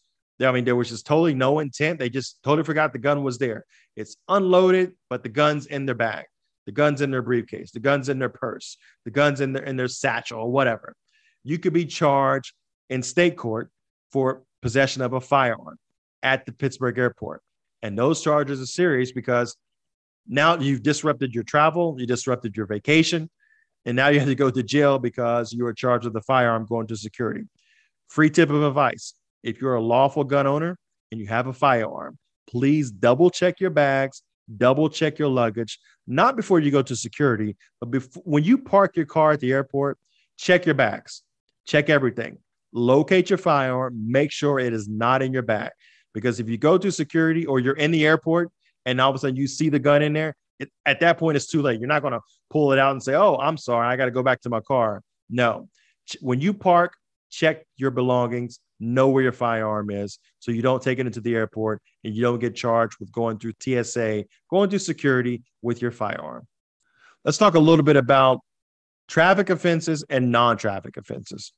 I 0.47 0.53
mean, 0.53 0.65
there 0.65 0.77
was 0.77 0.89
just 0.89 1.07
totally 1.07 1.35
no 1.35 1.61
intent. 1.61 1.99
They 1.99 2.09
just 2.09 2.43
totally 2.43 2.65
forgot 2.65 2.93
the 2.93 2.99
gun 2.99 3.23
was 3.23 3.39
there. 3.39 3.65
It's 3.97 4.17
unloaded, 4.29 4.93
but 5.09 5.23
the 5.23 5.29
gun's 5.29 5.67
in 5.67 5.87
their 5.87 5.95
bag, 5.95 6.25
the 6.67 6.73
gun's 6.73 7.01
in 7.01 7.11
their 7.11 7.23
briefcase, 7.23 7.71
the 7.71 7.81
gun's 7.81 8.09
in 8.09 8.19
their 8.19 8.29
purse, 8.29 8.77
the 9.05 9.11
gun's 9.11 9.41
in 9.41 9.53
their 9.53 9.63
in 9.63 9.77
their 9.77 9.89
satchel 9.89 10.41
or 10.41 10.51
whatever. 10.51 10.95
You 11.45 11.59
could 11.59 11.73
be 11.73 11.87
charged 11.87 12.53
in 12.91 13.03
state 13.03 13.37
court 13.37 13.71
for 14.11 14.43
possession 14.63 15.03
of 15.03 15.13
a 15.13 15.21
firearm 15.21 15.77
at 16.23 16.47
the 16.47 16.53
Pittsburgh 16.53 16.99
airport. 16.99 17.43
And 17.83 17.99
those 17.99 18.23
charges 18.23 18.61
are 18.61 18.67
serious 18.67 19.13
because 19.13 19.57
now 20.27 20.59
you've 20.59 20.83
disrupted 20.83 21.35
your 21.35 21.45
travel, 21.45 21.97
you 21.99 22.07
disrupted 22.07 22.57
your 22.57 22.67
vacation, 22.67 23.29
and 23.85 23.97
now 23.97 24.09
you 24.09 24.21
have 24.21 24.29
to 24.29 24.35
go 24.35 24.51
to 24.51 24.63
jail 24.63 24.99
because 24.99 25.53
you 25.53 25.65
were 25.65 25.73
charged 25.73 26.05
with 26.05 26.17
a 26.17 26.21
firearm 26.23 26.67
going 26.67 26.87
to 26.87 26.97
security. 26.97 27.43
Free 28.09 28.31
tip 28.31 28.51
of 28.51 28.63
advice 28.63 29.15
if 29.43 29.61
you're 29.61 29.75
a 29.75 29.83
lawful 29.83 30.25
gun 30.25 30.47
owner 30.47 30.79
and 31.11 31.21
you 31.21 31.27
have 31.27 31.47
a 31.47 31.53
firearm, 31.53 32.17
please 32.49 32.91
double 32.91 33.31
check 33.31 33.61
your 33.61 33.71
bags, 33.71 34.23
double 34.57 34.89
check 34.89 35.19
your 35.19 35.29
luggage, 35.29 35.79
not 36.07 36.37
before 36.37 36.61
you 36.61 36.71
go 36.71 36.83
to 36.83 36.95
security, 36.95 37.57
but 37.81 37.91
before, 37.91 38.23
when 38.25 38.45
you 38.45 38.59
park 38.59 38.97
your 38.97 39.07
car 39.07 39.33
at 39.33 39.41
the 39.41 39.53
airport, 39.53 39.99
check 40.37 40.65
your 40.67 40.75
bags, 40.75 41.23
check 41.65 41.91
everything, 41.91 42.39
locate 42.73 43.31
your 43.31 43.39
firearm, 43.39 43.95
make 44.11 44.31
sure 44.31 44.59
it 44.59 44.73
is 44.73 44.89
not 44.89 45.23
in 45.23 45.33
your 45.33 45.43
bag. 45.43 45.71
Because 46.15 46.41
if 46.41 46.49
you 46.49 46.59
go 46.59 46.77
to 46.77 46.93
security 46.93 47.47
or 47.47 47.59
you're 47.59 47.75
in 47.75 47.91
the 47.91 48.07
airport 48.07 48.51
and 48.87 49.01
all 49.01 49.11
of 49.11 49.17
a 49.17 49.19
sudden 49.19 49.37
you 49.37 49.47
see 49.47 49.69
the 49.69 49.79
gun 49.79 50.03
in 50.03 50.13
there, 50.13 50.35
it, 50.59 50.71
at 50.87 51.01
that 51.01 51.19
point 51.19 51.37
it's 51.37 51.47
too 51.47 51.63
late. 51.63 51.81
You're 51.81 51.89
not 51.89 52.03
going 52.03 52.15
to 52.15 52.21
pull 52.51 52.73
it 52.73 52.79
out 52.79 52.93
and 52.93 53.03
say, 53.03 53.15
"Oh, 53.15 53.37
I'm 53.37 53.57
sorry, 53.57 53.87
I 53.87 53.97
got 53.97 54.07
to 54.07 54.11
go 54.11 54.23
back 54.23 54.41
to 54.43 54.51
my 54.51 54.61
car." 54.61 55.03
No, 55.31 55.69
when 56.21 56.41
you 56.41 56.53
park, 56.53 56.95
check 57.31 57.65
your 57.77 57.91
belongings, 57.91 58.59
know 58.81 59.09
where 59.09 59.23
your 59.23 59.33
firearm 59.33 59.91
is 59.91 60.19
so 60.41 60.51
you 60.51 60.61
don't 60.61 60.83
take 60.83 60.99
it 60.99 61.07
into 61.07 61.21
the 61.21 61.35
airport 61.35 61.81
and 62.05 62.15
you 62.15 62.21
don't 62.21 62.41
get 62.41 62.55
charged 62.55 62.97
with 63.01 63.11
going 63.13 63.39
through 63.39 63.53
TSA, 63.61 64.25
going 64.51 64.69
through 64.69 64.81
security 64.81 65.43
with 65.63 65.81
your 65.81 65.93
firearm. 65.93 66.47
Let's 67.25 67.39
talk 67.39 67.55
a 67.55 67.61
little 67.61 67.85
bit 67.85 67.97
about 67.97 68.41
traffic 69.09 69.51
offenses 69.51 70.05
and 70.11 70.33
non-traffic 70.33 70.97
offenses. 70.97 71.53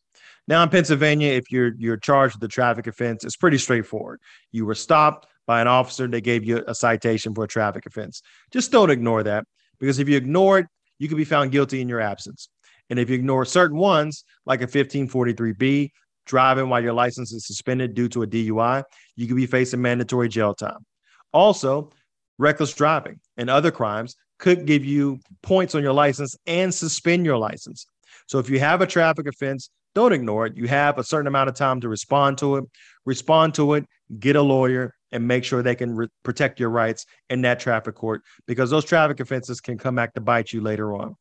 Now 0.46 0.62
in 0.62 0.68
Pennsylvania, 0.68 1.32
if 1.32 1.50
you're 1.50 1.72
you're 1.78 1.96
charged 1.96 2.37
with 2.37 2.44
a 2.44 2.52
traffic 2.52 2.87
offense, 2.87 3.24
it's 3.24 3.37
pretty 3.37 3.58
straightforward. 3.58 4.20
You 4.52 4.66
were 4.66 4.74
stopped 4.74 5.26
by 5.46 5.61
an 5.61 5.66
officer, 5.66 6.07
they 6.07 6.20
gave 6.20 6.44
you 6.44 6.64
a 6.66 6.74
citation 6.74 7.35
for 7.35 7.44
a 7.44 7.48
traffic 7.48 7.87
offense. 7.87 8.22
Just 8.50 8.72
don't 8.72 8.90
ignore 8.90 9.22
that 9.22 9.44
because 9.78 9.98
if 9.98 10.09
you 10.09 10.16
ignore 10.16 10.61
it, 10.61 10.66
you 10.98 11.09
could 11.09 11.16
be 11.16 11.24
found 11.24 11.52
guilty 11.52 11.80
in 11.80 11.88
your 11.88 12.00
absence. 12.00 12.48
And 12.90 12.98
if 12.98 13.09
you 13.09 13.14
ignore 13.14 13.44
certain 13.44 13.76
ones, 13.76 14.24
like 14.46 14.62
a 14.62 14.66
1543B, 14.66 15.90
driving 16.26 16.68
while 16.68 16.83
your 16.83 16.92
license 16.92 17.33
is 17.33 17.46
suspended 17.46 17.94
due 17.94 18.09
to 18.09 18.22
a 18.22 18.26
DUI, 18.26 18.83
you 19.16 19.26
could 19.26 19.37
be 19.37 19.46
facing 19.46 19.83
mandatory 19.83 20.28
jail 20.28 20.54
time. 20.54 20.85
Also, 21.33 21.90
reckless 22.38 22.72
driving 22.72 23.20
and 23.37 23.50
other 23.50 23.70
crimes 23.70 24.16
could 24.38 24.66
give 24.66 24.85
you 24.85 25.20
points 25.42 25.74
on 25.74 25.83
your 25.83 25.92
license 25.92 26.37
and 26.46 26.74
suspend 26.74 27.24
your 27.24 27.38
license. 27.38 27.87
So 28.26 28.38
if 28.38 28.48
you 28.48 28.59
have 28.61 28.80
a 28.80 28.87
traffic 28.87 29.26
offense, 29.26 29.70
don't 29.94 30.12
ignore 30.12 30.46
it. 30.46 30.57
You 30.57 30.66
have 30.66 30.98
a 30.98 31.04
certain 31.04 31.28
amount 31.28 31.48
of 31.48 31.54
time 31.54 31.80
to 31.80 31.88
respond 31.88 32.38
to 32.38 32.57
it. 32.57 32.64
Respond 33.07 33.55
to 33.55 33.75
it, 33.75 33.87
get 34.19 34.37
a 34.37 34.43
lawyer, 34.43 34.95
and 35.12 35.29
make 35.29 35.45
sure 35.45 35.62
they 35.62 35.77
can 35.77 35.95
re- 35.95 36.09
protect 36.23 36.59
your 36.59 36.71
rights 36.71 37.07
in 37.31 37.43
that 37.43 37.61
traffic 37.61 37.95
court 37.95 38.23
because 38.47 38.71
those 38.71 38.85
traffic 38.85 39.21
offenses 39.21 39.61
can 39.61 39.79
come 39.79 39.95
back 39.95 40.12
to 40.14 40.21
bite 40.21 40.53
you 40.53 40.61
later 40.61 40.95
on. 40.95 41.14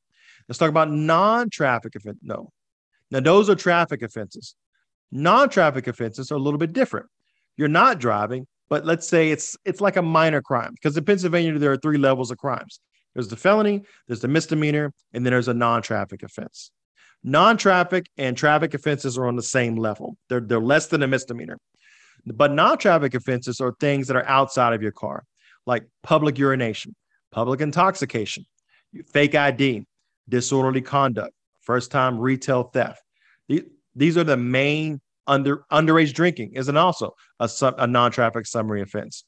Let's 0.48 0.58
talk 0.58 0.70
about 0.70 0.92
non-traffic 0.92 1.96
offense. 1.96 2.18
No, 2.22 2.52
now 3.12 3.20
those 3.20 3.50
are 3.50 3.56
traffic 3.56 4.02
offenses. 4.02 4.56
Non-traffic 5.12 5.88
offenses 5.88 6.32
are 6.32 6.36
a 6.36 6.40
little 6.40 6.58
bit 6.58 6.74
different. 6.74 7.06
You're 7.56 7.68
not 7.68 8.00
driving, 8.00 8.48
but 8.68 8.84
let's 8.86 9.08
say 9.08 9.30
it's 9.30 9.56
it's 9.64 9.80
like 9.80 9.96
a 9.96 10.02
minor 10.02 10.42
crime 10.42 10.72
because 10.74 10.98
in 10.98 11.06
Pennsylvania 11.06 11.58
there 11.60 11.72
are 11.72 11.78
three 11.78 12.00
levels 12.00 12.32
of 12.32 12.40
crimes. 12.40 12.80
There's 13.14 13.28
the 13.28 13.36
felony, 13.36 13.84
there's 14.08 14.22
the 14.22 14.28
misdemeanor, 14.28 14.92
and 15.14 15.24
then 15.24 15.32
there's 15.32 15.48
a 15.48 15.54
non-traffic 15.54 16.24
offense. 16.24 16.72
Non-traffic 17.24 18.08
and 18.18 18.36
traffic 18.36 18.74
offenses 18.74 19.18
are 19.20 19.28
on 19.28 19.36
the 19.36 19.44
same 19.44 19.76
level. 19.76 20.18
They're 20.30 20.42
they're 20.42 20.60
less 20.60 20.88
than 20.88 21.04
a 21.04 21.08
misdemeanor. 21.08 21.60
But 22.26 22.54
non-traffic 22.54 23.14
offenses 23.14 23.60
are 23.60 23.76
things 23.80 24.08
that 24.08 24.16
are 24.16 24.26
outside 24.28 24.74
of 24.74 24.82
your 24.82 24.92
car, 24.92 25.26
like 25.66 25.86
public 26.04 26.38
urination, 26.38 26.96
public 27.32 27.60
intoxication, 27.60 28.46
fake 29.12 29.36
ID, 29.36 29.86
disorderly 30.30 30.82
conduct, 30.82 31.34
first 31.62 31.92
time 31.92 32.18
retail 32.18 32.64
theft. 32.64 33.02
These 33.96 34.18
are 34.18 34.24
the 34.24 34.38
main 34.38 35.02
under 35.28 35.64
underage 35.72 36.14
drinking 36.14 36.54
isn't 36.54 36.76
also 36.76 37.14
a, 37.40 37.50
a 37.78 37.88
non-traffic 37.88 38.46
summary 38.46 38.82
offense. 38.82 39.24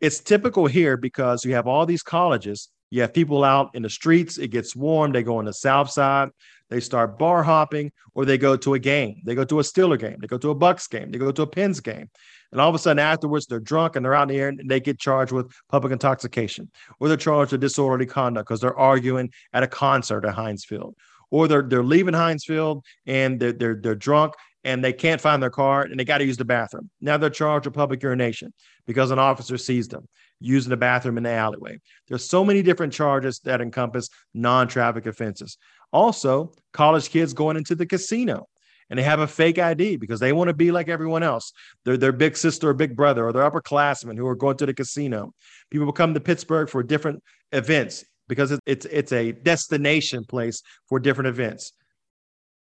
It's 0.00 0.20
typical 0.20 0.66
here 0.66 0.96
because 0.96 1.44
you 1.44 1.54
have 1.54 1.66
all 1.66 1.84
these 1.84 2.02
colleges. 2.02 2.68
You 2.90 3.02
have 3.02 3.12
people 3.12 3.44
out 3.44 3.70
in 3.74 3.82
the 3.82 3.90
streets. 3.90 4.38
It 4.38 4.48
gets 4.48 4.74
warm. 4.74 5.12
They 5.12 5.22
go 5.22 5.38
on 5.38 5.44
the 5.44 5.52
south 5.52 5.90
side. 5.90 6.30
They 6.70 6.80
start 6.80 7.18
bar 7.18 7.42
hopping, 7.42 7.92
or 8.14 8.24
they 8.24 8.36
go 8.36 8.56
to 8.56 8.74
a 8.74 8.78
game. 8.78 9.22
They 9.24 9.34
go 9.34 9.44
to 9.44 9.60
a 9.60 9.62
Steeler 9.62 9.98
game. 9.98 10.18
They 10.20 10.26
go 10.26 10.38
to 10.38 10.50
a 10.50 10.54
Bucs 10.54 10.88
game. 10.88 11.10
They 11.10 11.18
go 11.18 11.32
to 11.32 11.42
a 11.42 11.46
Pens 11.46 11.80
game. 11.80 12.10
And 12.52 12.60
all 12.60 12.68
of 12.68 12.74
a 12.74 12.78
sudden, 12.78 12.98
afterwards, 12.98 13.46
they're 13.46 13.60
drunk 13.60 13.96
and 13.96 14.04
they're 14.04 14.14
out 14.14 14.30
in 14.30 14.36
the 14.36 14.40
air 14.40 14.48
and 14.48 14.68
they 14.68 14.80
get 14.80 14.98
charged 14.98 15.32
with 15.32 15.50
public 15.68 15.92
intoxication, 15.92 16.70
or 17.00 17.08
they're 17.08 17.16
charged 17.16 17.52
with 17.52 17.60
disorderly 17.60 18.06
conduct 18.06 18.48
because 18.48 18.60
they're 18.60 18.78
arguing 18.78 19.30
at 19.52 19.62
a 19.62 19.66
concert 19.66 20.24
at 20.24 20.34
Heinz 20.34 20.64
Field, 20.64 20.94
or 21.30 21.48
they're 21.48 21.62
they're 21.62 21.82
leaving 21.82 22.14
Heinz 22.14 22.44
Field 22.44 22.84
and 23.06 23.38
they're 23.38 23.52
they're, 23.52 23.78
they're 23.80 23.94
drunk 23.94 24.34
and 24.64 24.82
they 24.82 24.92
can't 24.92 25.20
find 25.20 25.42
their 25.42 25.50
car 25.50 25.82
and 25.82 26.00
they 26.00 26.04
got 26.04 26.18
to 26.18 26.24
use 26.24 26.38
the 26.38 26.44
bathroom. 26.44 26.90
Now 27.00 27.16
they're 27.18 27.30
charged 27.30 27.66
with 27.66 27.74
public 27.74 28.02
urination 28.02 28.52
because 28.86 29.10
an 29.10 29.18
officer 29.18 29.58
sees 29.58 29.88
them 29.88 30.08
using 30.40 30.70
the 30.70 30.76
bathroom 30.76 31.16
in 31.16 31.24
the 31.24 31.30
alleyway. 31.30 31.80
There's 32.06 32.24
so 32.24 32.44
many 32.44 32.62
different 32.62 32.92
charges 32.92 33.40
that 33.40 33.60
encompass 33.60 34.08
non-traffic 34.34 35.06
offenses. 35.06 35.58
Also, 35.92 36.52
college 36.72 37.10
kids 37.10 37.32
going 37.32 37.56
into 37.56 37.74
the 37.74 37.86
casino 37.86 38.46
and 38.90 38.98
they 38.98 39.02
have 39.02 39.20
a 39.20 39.26
fake 39.26 39.58
ID 39.58 39.96
because 39.96 40.20
they 40.20 40.32
want 40.32 40.48
to 40.48 40.54
be 40.54 40.70
like 40.70 40.88
everyone 40.88 41.22
else. 41.22 41.52
They're 41.84 41.96
their 41.96 42.12
big 42.12 42.36
sister 42.36 42.70
or 42.70 42.74
big 42.74 42.96
brother 42.96 43.26
or 43.26 43.32
their 43.32 43.48
upperclassmen 43.48 44.16
who 44.16 44.26
are 44.26 44.36
going 44.36 44.56
to 44.58 44.66
the 44.66 44.74
casino. 44.74 45.32
People 45.70 45.92
come 45.92 46.14
to 46.14 46.20
Pittsburgh 46.20 46.68
for 46.68 46.82
different 46.82 47.22
events 47.52 48.04
because 48.28 48.58
it's 48.66 48.86
it's 48.86 49.12
a 49.12 49.32
destination 49.32 50.24
place 50.24 50.62
for 50.88 50.98
different 50.98 51.28
events. 51.28 51.72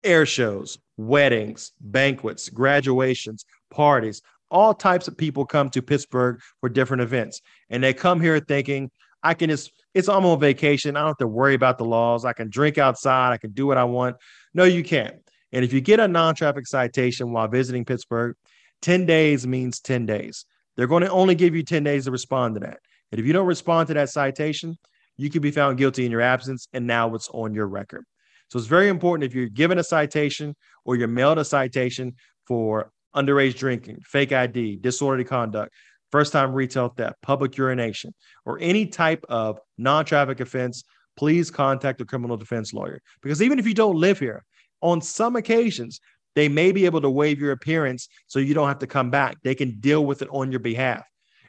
Air 0.05 0.27
shows, 0.27 0.79
weddings, 0.97 1.73
banquets, 1.81 2.49
graduations, 2.49 3.45
parties, 3.71 4.23
all 4.51 4.75
types 4.75 5.09
of 5.09 5.17
people 5.17 5.45
come 5.45 5.71
to 5.71 5.83
Pittsburgh 5.83 6.41
for 6.61 6.69
different 6.69 7.03
events. 7.03 7.41
And 7.71 7.83
they 7.83 7.93
come 7.93 8.21
here 8.21 8.39
thinking, 8.41 8.91
I 9.23 9.35
can 9.35 9.51
just, 9.51 9.73
it's 9.95 10.09
I'm 10.09 10.25
on 10.25 10.39
vacation. 10.39 10.97
I 10.97 11.01
don't 11.01 11.09
have 11.09 11.17
to 11.19 11.27
worry 11.27 11.55
about 11.55 11.79
the 11.79 11.85
laws. 11.85 12.25
I 12.25 12.33
can 12.33 12.49
drink 12.49 12.79
outside. 12.79 13.33
I 13.33 13.39
can 13.39 13.53
do 13.53 13.67
what 13.67 13.79
I 13.79 13.85
want. 13.85 14.17
No, 14.55 14.65
you 14.65 14.85
can't. 14.85 15.17
And 15.53 15.65
if 15.65 15.73
you 15.73 15.81
get 15.81 16.01
a 16.01 16.09
non 16.09 16.35
traffic 16.35 16.67
citation 16.67 17.33
while 17.33 17.49
visiting 17.49 17.85
Pittsburgh, 17.85 18.37
10 18.83 19.07
days 19.07 19.47
means 19.47 19.81
10 19.81 20.07
days. 20.07 20.45
They're 20.77 20.87
going 20.87 21.03
to 21.03 21.11
only 21.11 21.35
give 21.35 21.55
you 21.55 21.63
10 21.63 21.83
days 21.83 22.05
to 22.05 22.11
respond 22.11 22.55
to 22.55 22.61
that. 22.61 22.79
And 23.11 23.19
if 23.19 23.27
you 23.27 23.33
don't 23.33 23.47
respond 23.47 23.89
to 23.89 23.95
that 23.95 24.11
citation, 24.11 24.77
you 25.17 25.31
can 25.31 25.41
be 25.41 25.51
found 25.51 25.79
guilty 25.79 26.05
in 26.05 26.11
your 26.11 26.21
absence. 26.21 26.69
And 26.73 26.87
now 26.87 27.15
it's 27.15 27.29
on 27.33 27.55
your 27.55 27.67
record. 27.67 28.05
So 28.51 28.59
it's 28.59 28.69
very 28.69 28.89
important 28.89 29.25
if 29.25 29.35
you're 29.35 29.49
given 29.49 29.79
a 29.79 29.85
citation 29.85 30.55
or 30.85 30.97
you're 30.97 31.09
mailed 31.09 31.39
a 31.39 31.45
citation 31.45 32.15
for 32.47 32.93
underage 33.17 33.57
drinking, 33.57 34.01
fake 34.05 34.33
ID, 34.33 34.77
disorderly 34.77 35.25
conduct, 35.25 35.73
first 36.13 36.33
time 36.33 36.53
retail 36.53 36.89
theft, 36.89 37.17
public 37.23 37.57
urination, 37.57 38.15
or 38.45 38.59
any 38.61 38.87
type 38.87 39.25
of 39.29 39.59
non 39.79 40.05
traffic 40.05 40.41
offense, 40.41 40.85
please 41.17 41.51
contact 41.51 42.01
a 42.01 42.05
criminal 42.05 42.37
defense 42.37 42.73
lawyer. 42.73 43.01
Because 43.23 43.43
even 43.43 43.59
if 43.59 43.67
you 43.67 43.75
don't 43.75 43.97
live 43.97 44.19
here, 44.19 44.45
on 44.83 45.01
some 45.01 45.37
occasions, 45.37 46.01
they 46.35 46.49
may 46.49 46.71
be 46.71 46.85
able 46.85 47.01
to 47.01 47.11
waive 47.11 47.41
your 47.41 47.53
appearance 47.53 48.09
so 48.27 48.39
you 48.39 48.55
don't 48.55 48.69
have 48.69 48.79
to 48.81 48.87
come 48.87 49.11
back. 49.11 49.37
They 49.43 49.55
can 49.55 49.81
deal 49.81 50.05
with 50.05 50.23
it 50.23 50.29
on 50.31 50.51
your 50.51 50.61
behalf. 50.61 51.03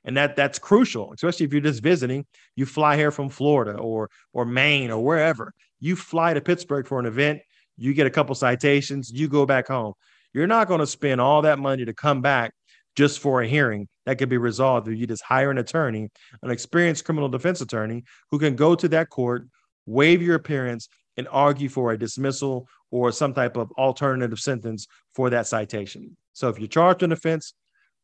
And 0.05 0.15
that 0.15 0.37
that's 0.37 0.57
crucial, 0.57 1.11
especially 1.11 1.45
if 1.45 1.51
you're 1.51 1.61
just 1.61 1.83
visiting. 1.83 2.25
You 2.55 2.65
fly 2.65 2.95
here 2.95 3.11
from 3.11 3.29
Florida 3.29 3.77
or 3.77 4.09
or 4.31 4.45
Maine 4.45 4.89
or 4.89 5.03
wherever. 5.03 5.53
You 5.81 5.97
fly 5.97 6.33
to 6.33 6.41
Pittsburgh 6.41 6.87
for 6.87 6.99
an 6.99 7.05
event, 7.05 7.41
you 7.75 7.93
get 7.93 8.07
a 8.07 8.09
couple 8.09 8.33
citations, 8.33 9.11
you 9.11 9.27
go 9.27 9.45
back 9.45 9.67
home. 9.67 9.93
You're 10.37 10.45
not 10.45 10.67
going 10.67 10.81
to 10.81 10.87
spend 10.87 11.19
all 11.19 11.41
that 11.41 11.57
money 11.57 11.83
to 11.83 11.93
come 11.95 12.21
back 12.21 12.53
just 12.95 13.19
for 13.19 13.41
a 13.41 13.47
hearing 13.47 13.87
that 14.05 14.19
could 14.19 14.29
be 14.29 14.37
resolved 14.37 14.87
if 14.87 14.97
you 14.97 15.07
just 15.07 15.23
hire 15.23 15.49
an 15.49 15.57
attorney, 15.57 16.09
an 16.43 16.51
experienced 16.51 17.05
criminal 17.05 17.27
defense 17.27 17.59
attorney 17.59 18.03
who 18.29 18.37
can 18.37 18.55
go 18.55 18.75
to 18.75 18.87
that 18.89 19.09
court, 19.09 19.47
waive 19.87 20.21
your 20.21 20.35
appearance, 20.35 20.89
and 21.17 21.27
argue 21.31 21.69
for 21.69 21.91
a 21.91 21.97
dismissal 21.97 22.67
or 22.91 23.11
some 23.11 23.33
type 23.33 23.57
of 23.57 23.71
alternative 23.79 24.37
sentence 24.37 24.85
for 25.15 25.31
that 25.31 25.47
citation. 25.47 26.15
So 26.33 26.49
if 26.49 26.59
you're 26.59 26.67
charged 26.67 27.01
an 27.01 27.11
offense, 27.11 27.53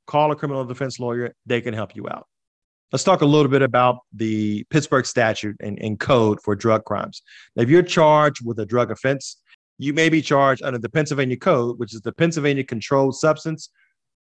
call 0.08 0.32
a 0.32 0.36
criminal 0.36 0.66
defense 0.66 1.00
lawyer. 1.00 1.36
They 1.46 1.62
can 1.62 1.76
help 1.76 1.96
you 1.96 2.08
out. 2.10 2.26
Let's 2.92 3.04
talk 3.04 3.22
a 3.22 3.26
little 3.26 3.50
bit 3.50 3.62
about 3.62 4.00
the 4.12 4.64
Pittsburgh 4.72 5.06
statute 5.06 5.56
and, 5.60 5.80
and 5.80 6.00
code 6.00 6.40
for 6.44 6.56
drug 6.56 6.84
crimes. 6.86 7.22
Now, 7.56 7.64
if 7.64 7.70
you're 7.70 7.84
charged 7.84 8.46
with 8.46 8.60
a 8.60 8.66
drug 8.66 8.92
offense, 8.92 9.38
you 9.84 9.94
may 9.94 10.10
be 10.10 10.22
charged 10.22 10.64
under 10.64 10.80
the 10.80 10.90
Pennsylvania 10.90 11.38
Code, 11.38 11.78
which 11.78 11.94
is 11.94 12.02
the 12.02 12.14
Pennsylvania 12.14 12.64
Controlled 12.64 13.16
Substance, 13.16 13.70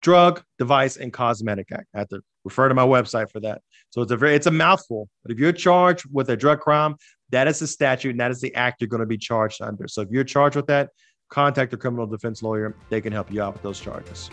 Drug, 0.02 0.42
Device, 0.58 0.96
and 0.98 1.12
Cosmetic 1.12 1.72
Act. 1.72 1.86
I 1.94 2.00
have 2.00 2.08
to 2.08 2.20
refer 2.44 2.68
to 2.68 2.74
my 2.74 2.84
website 2.84 3.30
for 3.30 3.40
that. 3.40 3.62
So 3.90 4.02
it's 4.02 4.12
a 4.12 4.16
very 4.16 4.34
it's 4.34 4.46
a 4.46 4.50
mouthful. 4.50 5.08
But 5.22 5.32
if 5.32 5.38
you're 5.38 5.52
charged 5.52 6.04
with 6.12 6.28
a 6.30 6.36
drug 6.36 6.60
crime, 6.60 6.96
that 7.30 7.48
is 7.48 7.58
the 7.58 7.66
statute 7.66 8.10
and 8.10 8.20
that 8.20 8.30
is 8.30 8.40
the 8.40 8.54
act 8.54 8.80
you're 8.80 8.88
going 8.88 9.00
to 9.00 9.06
be 9.06 9.18
charged 9.18 9.62
under. 9.62 9.88
So 9.88 10.02
if 10.02 10.10
you're 10.10 10.24
charged 10.24 10.56
with 10.56 10.66
that, 10.66 10.90
contact 11.30 11.72
a 11.72 11.76
criminal 11.76 12.06
defense 12.06 12.42
lawyer. 12.42 12.76
They 12.90 13.00
can 13.00 13.12
help 13.12 13.32
you 13.32 13.42
out 13.42 13.54
with 13.54 13.62
those 13.62 13.80
charges. 13.80 14.30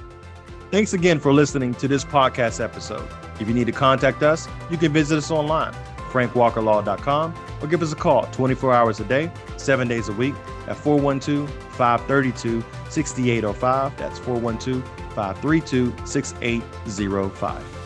Thanks 0.69 0.93
again 0.93 1.19
for 1.19 1.31
listening 1.31 1.75
to 1.75 1.87
this 1.87 2.03
podcast 2.03 2.63
episode. 2.63 3.07
If 3.39 3.47
you 3.47 3.53
need 3.53 3.67
to 3.67 3.71
contact 3.71 4.23
us, 4.23 4.47
you 4.69 4.77
can 4.77 4.91
visit 4.91 5.17
us 5.17 5.31
online, 5.31 5.73
frankwalkerlaw.com, 6.13 7.33
or 7.61 7.67
give 7.67 7.81
us 7.81 7.91
a 7.91 7.95
call 7.95 8.27
24 8.27 8.73
hours 8.73 8.99
a 8.99 9.03
day, 9.03 9.31
seven 9.57 9.87
days 9.87 10.07
a 10.09 10.13
week 10.13 10.35
at 10.67 10.77
412 10.77 11.49
532 11.73 12.63
6805. 12.89 13.97
That's 13.97 14.19
412 14.19 14.83
532 15.15 15.93
6805. 16.05 17.82